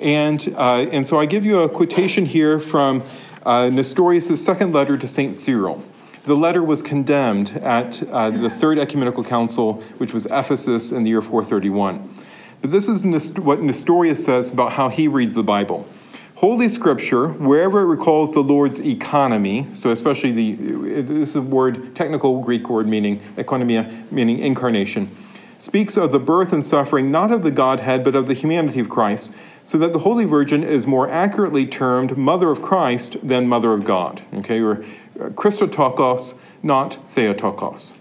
And, 0.00 0.54
uh, 0.56 0.86
and 0.90 1.06
so 1.06 1.18
I 1.20 1.26
give 1.26 1.44
you 1.44 1.60
a 1.60 1.68
quotation 1.68 2.26
here 2.26 2.58
from 2.58 3.02
uh, 3.44 3.68
Nestorius' 3.68 4.42
second 4.42 4.72
letter 4.72 4.96
to 4.96 5.06
St. 5.06 5.34
Cyril. 5.34 5.82
The 6.24 6.36
letter 6.36 6.62
was 6.62 6.82
condemned 6.82 7.58
at 7.58 8.02
uh, 8.08 8.30
the 8.30 8.50
Third 8.50 8.78
Ecumenical 8.78 9.24
Council, 9.24 9.74
which 9.98 10.12
was 10.12 10.26
Ephesus 10.26 10.92
in 10.92 11.04
the 11.04 11.10
year 11.10 11.22
431. 11.22 12.14
But 12.60 12.72
this 12.72 12.88
is 12.88 13.04
what 13.38 13.62
Nestorius 13.62 14.24
says 14.24 14.50
about 14.50 14.72
how 14.72 14.90
he 14.90 15.08
reads 15.08 15.34
the 15.34 15.42
Bible. 15.42 15.88
Holy 16.36 16.70
Scripture, 16.70 17.28
wherever 17.28 17.82
it 17.82 17.86
recalls 17.86 18.32
the 18.32 18.40
Lord's 18.40 18.80
economy, 18.80 19.66
so 19.74 19.90
especially 19.90 20.32
the 20.32 21.02
this 21.02 21.30
is 21.30 21.36
a 21.36 21.42
word, 21.42 21.94
technical 21.94 22.40
Greek 22.40 22.70
word 22.70 22.88
meaning 22.88 23.20
economia, 23.36 24.10
meaning 24.10 24.38
incarnation, 24.38 25.14
speaks 25.58 25.98
of 25.98 26.12
the 26.12 26.18
birth 26.18 26.52
and 26.54 26.64
suffering 26.64 27.10
not 27.10 27.30
of 27.30 27.42
the 27.42 27.50
Godhead 27.50 28.02
but 28.02 28.16
of 28.16 28.26
the 28.26 28.32
humanity 28.32 28.80
of 28.80 28.88
Christ, 28.88 29.34
so 29.62 29.78
that 29.78 29.92
the 29.92 30.00
Holy 30.00 30.24
Virgin 30.24 30.62
is 30.64 30.86
more 30.86 31.08
accurately 31.08 31.66
termed 31.66 32.16
Mother 32.16 32.50
of 32.50 32.62
Christ 32.62 33.16
than 33.22 33.46
Mother 33.46 33.72
of 33.72 33.84
God. 33.84 34.22
Okay, 34.34 34.60
or 34.60 34.84
uh, 35.20 35.28
Christotokos, 35.30 36.34
not 36.62 36.98
Theotokos. 37.10 37.94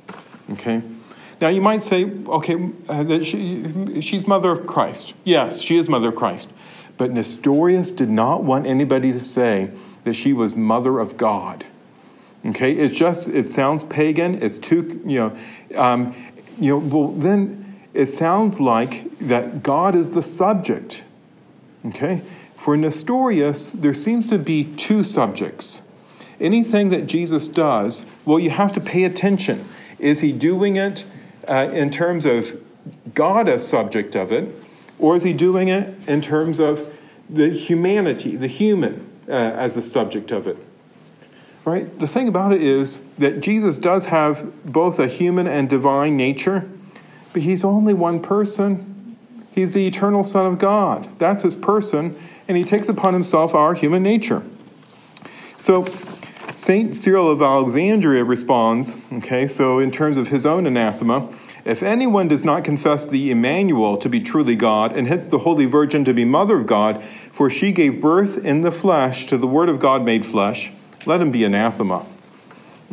Okay. 0.52 0.82
Now 1.42 1.48
you 1.48 1.62
might 1.62 1.82
say, 1.82 2.06
okay, 2.28 2.70
uh, 2.90 3.04
that 3.04 3.26
she, 3.26 4.02
she's 4.02 4.28
mother 4.28 4.52
of 4.52 4.68
Christ. 4.68 5.14
Yes, 5.24 5.62
she 5.62 5.78
is 5.78 5.88
mother 5.88 6.10
of 6.10 6.16
Christ. 6.16 6.50
But 6.98 7.12
Nestorius 7.12 7.92
did 7.92 8.10
not 8.10 8.44
want 8.44 8.68
anybody 8.68 9.14
to 9.14 9.22
say 9.22 9.72
that 10.04 10.16
she 10.16 10.34
was 10.34 10.54
mother 10.54 11.00
of 11.00 11.16
God. 11.16 11.66
Okay, 12.46 12.74
it's 12.74 12.98
just 12.98 13.28
it 13.28 13.48
sounds 13.48 13.84
pagan. 13.84 14.42
It's 14.42 14.58
too 14.58 15.02
you 15.06 15.20
know, 15.20 15.82
um, 15.82 16.16
you 16.58 16.72
know. 16.72 16.78
Well, 16.78 17.08
then 17.10 17.80
it 17.94 18.08
sounds 18.08 18.60
like 18.60 19.18
that 19.20 19.62
God 19.62 19.96
is 19.96 20.12
the 20.12 20.22
subject. 20.22 21.04
Okay, 21.86 22.22
for 22.56 22.76
Nestorius, 22.76 23.70
there 23.70 23.94
seems 23.94 24.30
to 24.30 24.38
be 24.38 24.66
two 24.66 25.04
subjects. 25.04 25.82
Anything 26.40 26.90
that 26.90 27.08
Jesus 27.08 27.48
does, 27.48 28.06
well, 28.26 28.40
you 28.40 28.50
have 28.50 28.74
to 28.74 28.82
pay 28.82 29.04
attention. 29.04 29.66
Is 29.98 30.22
he 30.22 30.32
doing 30.32 30.76
it 30.76 31.06
uh, 31.48 31.70
in 31.74 31.90
terms 31.90 32.26
of 32.26 32.62
God 33.14 33.48
as 33.48 33.68
subject 33.68 34.16
of 34.16 34.32
it, 34.32 34.54
or 34.98 35.16
is 35.16 35.24
he 35.24 35.34
doing 35.34 35.70
it 35.70 35.96
in 36.08 36.22
terms 36.22 36.60
of 36.60 36.94
the 37.30 37.50
humanity, 37.50 38.36
the 38.36 38.48
human, 38.48 39.10
uh, 39.28 39.32
as 39.32 39.76
the 39.76 39.82
subject 39.82 40.32
of 40.32 40.48
it? 40.48 40.58
Right? 41.66 42.00
The 42.00 42.08
thing 42.08 42.28
about 42.28 42.52
it 42.52 42.62
is 42.62 43.00
that 43.18 43.42
Jesus 43.42 43.78
does 43.78 44.06
have 44.06 44.66
both 44.66 45.00
a 45.00 45.08
human 45.08 45.48
and 45.48 45.70
divine 45.70 46.18
nature, 46.18 46.70
but 47.32 47.42
he's 47.42 47.64
only 47.64 47.94
one 47.94 48.22
person. 48.22 48.89
He's 49.60 49.74
the 49.74 49.86
eternal 49.86 50.24
Son 50.24 50.46
of 50.46 50.58
God. 50.58 51.20
That's 51.20 51.44
his 51.44 51.58
person, 51.58 52.18
and 52.48 52.56
he 52.56 52.64
takes 52.64 52.88
upon 52.88 53.14
himself 53.14 53.54
our 53.54 53.74
human 53.74 54.02
nature. 54.02 54.42
So, 55.58 55.86
St. 56.56 56.96
Cyril 56.96 57.30
of 57.30 57.42
Alexandria 57.42 58.24
responds, 58.24 58.96
okay, 59.12 59.48
so 59.48 59.80
in 59.80 59.92
terms 59.92 60.16
of 60.16 60.30
his 60.30 60.46
own 60.46 60.66
anathema, 60.66 61.28
if 61.66 61.84
anyone 61.84 62.30
does 62.30 62.46
not 62.46 62.64
confess 62.64 63.10
the 63.10 63.32
Emmanuel 63.32 63.98
to 63.98 64.08
be 64.08 64.22
truly 64.22 64.56
God, 64.56 64.96
and 64.96 65.10
hence 65.10 65.28
the 65.28 65.40
Holy 65.40 65.66
Virgin 65.66 66.06
to 66.06 66.14
be 66.14 66.24
Mother 66.24 66.56
of 66.56 66.66
God, 66.66 67.04
for 67.34 67.50
she 67.50 67.74
gave 67.74 68.00
birth 68.00 68.38
in 68.38 68.62
the 68.62 68.72
flesh 68.72 69.26
to 69.26 69.38
the 69.38 69.46
Word 69.46 69.68
of 69.68 69.78
God 69.78 70.06
made 70.06 70.26
flesh, 70.26 70.72
let 71.06 71.20
him 71.20 71.32
be 71.32 71.44
anathema. 71.44 72.06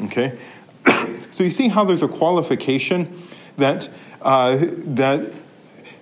Okay? 0.06 0.36
so 1.30 1.44
you 1.44 1.50
see 1.50 1.68
how 1.68 1.84
there's 1.84 2.02
a 2.02 2.08
qualification 2.08 3.22
that, 3.56 3.88
uh, 4.20 4.56
that 4.58 5.32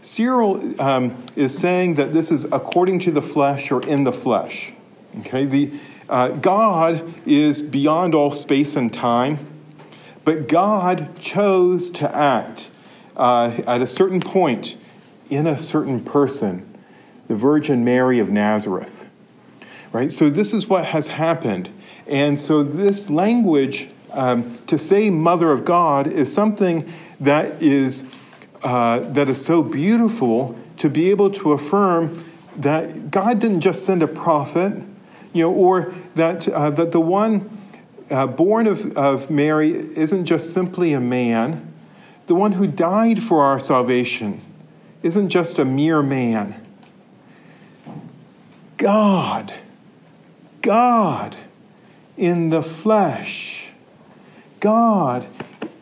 Cyril 0.04 0.80
um, 0.80 1.24
is 1.34 1.56
saying 1.56 1.94
that 1.94 2.12
this 2.12 2.30
is 2.30 2.44
according 2.52 2.98
to 3.00 3.10
the 3.10 3.22
flesh 3.22 3.72
or 3.72 3.82
in 3.86 4.04
the 4.04 4.12
flesh. 4.12 4.72
Okay? 5.20 5.44
The, 5.44 5.72
uh, 6.08 6.28
God 6.28 7.14
is 7.26 7.62
beyond 7.62 8.14
all 8.14 8.30
space 8.30 8.76
and 8.76 8.92
time, 8.92 9.46
but 10.24 10.46
God 10.46 11.18
chose 11.18 11.90
to 11.92 12.14
act 12.14 12.68
uh, 13.16 13.62
at 13.66 13.80
a 13.80 13.86
certain 13.86 14.20
point 14.20 14.76
in 15.30 15.46
a 15.46 15.56
certain 15.56 16.04
person, 16.04 16.78
the 17.28 17.34
Virgin 17.34 17.84
Mary 17.84 18.18
of 18.18 18.28
Nazareth. 18.28 19.06
Right? 19.92 20.12
So, 20.12 20.28
this 20.28 20.52
is 20.52 20.66
what 20.66 20.84
has 20.86 21.08
happened. 21.08 21.70
And 22.06 22.38
so, 22.38 22.62
this 22.62 23.08
language 23.08 23.88
um, 24.14 24.58
to 24.66 24.78
say 24.78 25.10
Mother 25.10 25.50
of 25.50 25.64
God 25.64 26.06
is 26.06 26.32
something 26.32 26.90
that 27.20 27.62
is, 27.62 28.04
uh, 28.64 28.98
that 28.98 29.28
is 29.28 29.44
so 29.44 29.62
beautiful 29.62 30.58
to 30.78 30.90
be 30.90 31.10
able 31.10 31.30
to 31.30 31.52
affirm 31.52 32.24
that 32.56 33.10
God 33.10 33.38
didn't 33.38 33.60
just 33.60 33.84
send 33.84 34.02
a 34.02 34.08
prophet 34.08 34.72
you 35.34 35.42
know, 35.42 35.52
or 35.52 35.92
that, 36.14 36.48
uh, 36.48 36.70
that 36.70 36.92
the 36.92 37.00
one 37.00 37.58
uh, 38.10 38.26
born 38.26 38.66
of, 38.66 38.96
of 38.96 39.30
Mary 39.30 39.70
isn't 39.70 40.24
just 40.24 40.52
simply 40.52 40.92
a 40.92 41.00
man, 41.00 41.72
the 42.26 42.34
one 42.34 42.52
who 42.52 42.66
died 42.66 43.22
for 43.22 43.42
our 43.42 43.60
salvation 43.60 44.40
isn't 45.02 45.28
just 45.28 45.58
a 45.58 45.64
mere 45.64 46.02
man. 46.02 46.54
God, 48.78 49.52
God 50.62 51.36
in 52.16 52.50
the 52.50 52.62
flesh, 52.62 53.70
God 54.60 55.26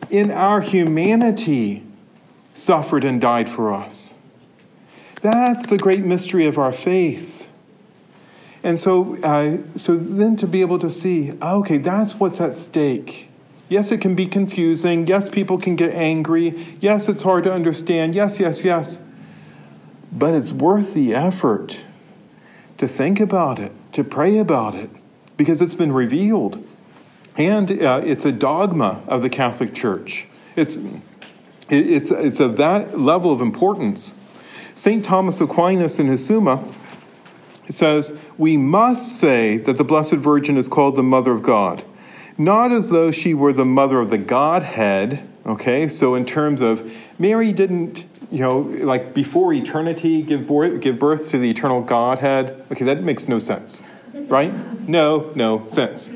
in 0.09 0.31
our 0.31 0.61
humanity 0.61 1.83
suffered 2.53 3.03
and 3.03 3.19
died 3.19 3.49
for 3.49 3.73
us. 3.73 4.15
That's 5.21 5.69
the 5.69 5.77
great 5.77 6.03
mystery 6.03 6.45
of 6.45 6.57
our 6.57 6.73
faith. 6.73 7.47
And 8.61 8.79
so, 8.79 9.17
uh, 9.23 9.57
so 9.75 9.97
then 9.97 10.35
to 10.37 10.47
be 10.47 10.61
able 10.61 10.79
to 10.79 10.89
see, 10.89 11.33
okay, 11.41 11.77
that's 11.77 12.15
what's 12.15 12.39
at 12.39 12.55
stake. 12.55 13.29
Yes, 13.69 13.91
it 13.91 13.99
can 13.99 14.15
be 14.15 14.25
confusing. 14.25 15.07
Yes, 15.07 15.29
people 15.29 15.57
can 15.57 15.75
get 15.75 15.93
angry. 15.93 16.77
Yes, 16.79 17.09
it's 17.09 17.23
hard 17.23 17.43
to 17.45 17.53
understand. 17.53 18.15
Yes, 18.15 18.39
yes, 18.39 18.63
yes. 18.63 18.99
But 20.11 20.33
it's 20.33 20.51
worth 20.51 20.93
the 20.93 21.15
effort 21.15 21.83
to 22.77 22.87
think 22.87 23.19
about 23.19 23.59
it, 23.59 23.71
to 23.93 24.03
pray 24.03 24.37
about 24.37 24.75
it, 24.75 24.89
because 25.37 25.61
it's 25.61 25.75
been 25.75 25.91
revealed. 25.91 26.65
And 27.35 27.81
uh, 27.81 28.01
it's 28.03 28.25
a 28.25 28.31
dogma 28.31 29.01
of 29.07 29.23
the 29.23 29.29
Catholic 29.29 29.73
Church. 29.73 30.27
It's, 30.55 30.77
it's, 31.73 32.11
it's 32.11 32.39
of 32.39 32.57
that 32.57 32.99
level 32.99 33.31
of 33.31 33.41
importance. 33.41 34.15
St. 34.75 35.03
Thomas 35.03 35.39
Aquinas 35.39 35.99
in 35.99 36.07
his 36.07 36.25
Summa 36.25 36.63
says, 37.69 38.13
We 38.37 38.57
must 38.57 39.17
say 39.17 39.57
that 39.57 39.77
the 39.77 39.83
Blessed 39.83 40.15
Virgin 40.15 40.57
is 40.57 40.67
called 40.67 40.95
the 40.95 41.03
Mother 41.03 41.31
of 41.31 41.43
God, 41.43 41.83
not 42.37 42.71
as 42.71 42.89
though 42.89 43.11
she 43.11 43.33
were 43.33 43.53
the 43.53 43.65
mother 43.65 43.99
of 43.99 44.09
the 44.09 44.17
Godhead. 44.17 45.27
Okay, 45.45 45.87
so 45.87 46.15
in 46.15 46.25
terms 46.25 46.61
of 46.61 46.91
Mary 47.19 47.51
didn't, 47.51 48.05
you 48.31 48.39
know, 48.39 48.59
like 48.59 49.13
before 49.13 49.53
eternity 49.53 50.21
give 50.21 50.47
birth, 50.47 50.81
give 50.81 50.97
birth 50.97 51.29
to 51.31 51.37
the 51.37 51.49
eternal 51.49 51.81
Godhead. 51.81 52.65
Okay, 52.71 52.85
that 52.85 53.03
makes 53.03 53.27
no 53.27 53.39
sense, 53.39 53.83
right? 54.13 54.53
No, 54.87 55.31
no 55.35 55.67
sense. 55.67 56.09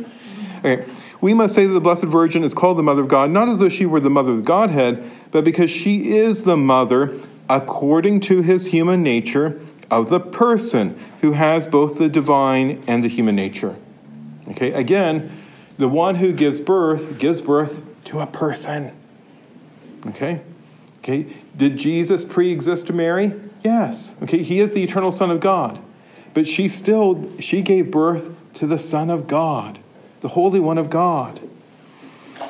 Okay, 0.59 0.85
we 1.21 1.33
must 1.33 1.53
say 1.53 1.65
that 1.65 1.73
the 1.73 1.81
Blessed 1.81 2.05
Virgin 2.05 2.43
is 2.43 2.53
called 2.53 2.77
the 2.77 2.83
Mother 2.83 3.01
of 3.01 3.07
God, 3.07 3.29
not 3.29 3.49
as 3.49 3.59
though 3.59 3.69
she 3.69 3.85
were 3.85 3.99
the 3.99 4.09
mother 4.09 4.31
of 4.31 4.37
the 4.37 4.43
Godhead, 4.43 5.03
but 5.31 5.43
because 5.43 5.69
she 5.69 6.15
is 6.15 6.43
the 6.43 6.57
mother 6.57 7.17
according 7.49 8.19
to 8.21 8.41
his 8.41 8.67
human 8.67 9.03
nature 9.03 9.59
of 9.89 10.09
the 10.09 10.19
person 10.19 10.99
who 11.21 11.33
has 11.33 11.67
both 11.67 11.97
the 11.97 12.09
divine 12.09 12.83
and 12.87 13.03
the 13.03 13.07
human 13.07 13.35
nature. 13.35 13.75
Okay, 14.49 14.71
again, 14.73 15.31
the 15.77 15.87
one 15.87 16.15
who 16.15 16.33
gives 16.33 16.59
birth 16.59 17.19
gives 17.19 17.41
birth 17.41 17.81
to 18.05 18.19
a 18.19 18.27
person. 18.27 18.91
Okay? 20.07 20.41
Okay, 20.99 21.27
did 21.55 21.77
Jesus 21.77 22.23
pre-exist 22.23 22.87
to 22.87 22.93
Mary? 22.93 23.33
Yes. 23.63 24.15
Okay, 24.23 24.43
he 24.43 24.59
is 24.59 24.73
the 24.73 24.83
eternal 24.83 25.11
son 25.11 25.31
of 25.31 25.39
God. 25.39 25.79
But 26.33 26.47
she 26.47 26.67
still 26.67 27.31
she 27.39 27.61
gave 27.61 27.91
birth 27.91 28.29
to 28.55 28.67
the 28.67 28.79
son 28.79 29.09
of 29.09 29.27
God, 29.27 29.79
the 30.21 30.29
holy 30.29 30.59
one 30.59 30.77
of 30.77 30.89
God. 30.89 31.39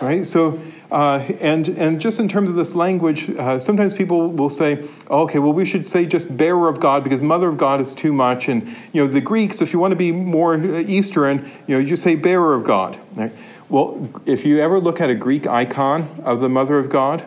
Right? 0.02 0.26
So 0.26 0.60
uh, 0.92 1.20
and, 1.42 1.68
and 1.70 2.00
just 2.00 2.20
in 2.20 2.30
terms 2.30 2.50
of 2.50 2.56
this 2.56 2.74
language, 2.74 3.30
uh, 3.32 3.60
sometimes 3.60 3.94
people 3.94 4.32
will 4.32 4.50
say, 4.50 4.84
okay, 5.10 5.40
well, 5.40 5.52
we 5.52 5.66
should 5.66 5.86
say 5.86 6.06
just 6.06 6.36
bearer 6.38 6.70
of 6.70 6.80
God 6.80 7.04
because 7.04 7.20
mother 7.22 7.50
of 7.50 7.58
God 7.58 7.82
is 7.82 7.94
too 7.94 8.14
much. 8.14 8.48
And, 8.48 8.66
you 8.94 9.04
know, 9.04 9.08
the 9.08 9.20
Greeks, 9.20 9.62
if 9.62 9.74
you 9.74 9.80
want 9.80 9.92
to 9.92 9.98
be 9.98 10.14
more 10.14 10.58
Eastern, 10.58 11.50
you 11.68 11.76
know, 11.76 11.80
you 11.80 11.88
just 11.88 12.04
say 12.04 12.16
bearer 12.16 12.56
of 12.56 12.64
God. 12.64 12.98
Right? 13.16 13.34
Well, 13.68 14.10
if 14.26 14.46
you 14.46 14.60
ever 14.60 14.80
look 14.80 15.02
at 15.02 15.10
a 15.10 15.16
Greek 15.16 15.46
icon 15.46 16.22
of 16.24 16.40
the 16.40 16.48
mother 16.48 16.80
of 16.80 16.90
God, 16.90 17.26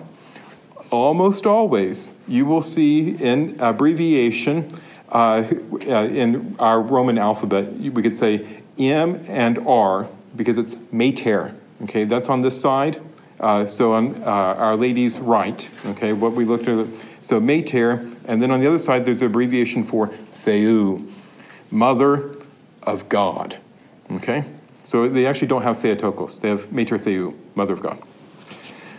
almost 0.91 1.47
always 1.47 2.13
you 2.27 2.47
will 2.47 2.63
see 2.63 3.11
in 3.11 3.57
abbreviation 3.61 4.77
uh, 5.11 5.45
uh 5.87 6.05
in 6.05 6.57
our 6.59 6.81
Roman 6.81 7.19
alphabet, 7.19 7.73
we 7.75 8.03
could 8.03 8.15
say 8.15 8.63
M 8.79 9.25
and 9.29 9.59
R 9.67 10.09
because 10.37 10.57
it's 10.57 10.77
mater. 10.93 11.55
Okay, 11.83 12.05
that's 12.05 12.29
on 12.29 12.43
this 12.43 12.61
side. 12.61 13.01
Uh, 13.41 13.67
so 13.67 13.95
on 13.95 14.23
uh, 14.23 14.27
Our 14.27 14.77
Lady's 14.77 15.19
right, 15.19 15.69
okay, 15.87 16.13
what 16.13 16.33
we 16.33 16.45
looked 16.45 16.69
at, 16.69 16.87
so 17.23 17.41
Mater, 17.41 18.07
and 18.27 18.43
then 18.43 18.51
on 18.51 18.61
the 18.61 18.67
other 18.67 18.79
side 18.79 19.07
there's 19.07 19.23
an 19.23 19.29
abbreviation 19.29 19.83
for 19.83 20.09
Theou, 20.35 21.11
Mother 21.71 22.35
of 22.83 23.09
God, 23.09 23.57
okay? 24.11 24.45
So 24.85 25.09
they 25.09 25.25
actually 25.25 25.49
don't 25.49 25.63
have 25.63 25.79
Theotokos. 25.79 26.41
They 26.41 26.51
have 26.51 26.71
Mater 26.71 26.99
Theou, 26.99 27.35
Mother 27.55 27.73
of 27.73 27.81
God. 27.81 28.03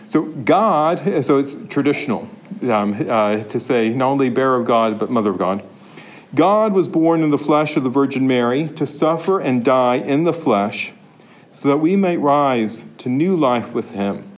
So 0.08 0.22
God, 0.22 1.24
so 1.24 1.38
it's 1.38 1.56
traditional 1.68 2.28
um, 2.62 2.94
uh, 3.08 3.44
to 3.44 3.60
say 3.60 3.90
not 3.90 4.08
only 4.08 4.28
bearer 4.28 4.56
of 4.56 4.66
God, 4.66 4.98
but 4.98 5.10
Mother 5.10 5.30
of 5.30 5.38
God. 5.38 5.62
God 6.34 6.72
was 6.72 6.88
born 6.88 7.22
in 7.22 7.30
the 7.30 7.38
flesh 7.38 7.76
of 7.76 7.84
the 7.84 7.90
Virgin 7.90 8.26
Mary 8.26 8.68
to 8.70 8.86
suffer 8.86 9.38
and 9.38 9.64
die 9.64 9.96
in 9.96 10.24
the 10.24 10.32
flesh 10.32 10.92
so 11.52 11.68
that 11.68 11.76
we 11.76 11.94
might 11.94 12.18
rise 12.20 12.84
to 12.98 13.08
new 13.08 13.36
life 13.36 13.72
with 13.72 13.92
him. 13.92 14.31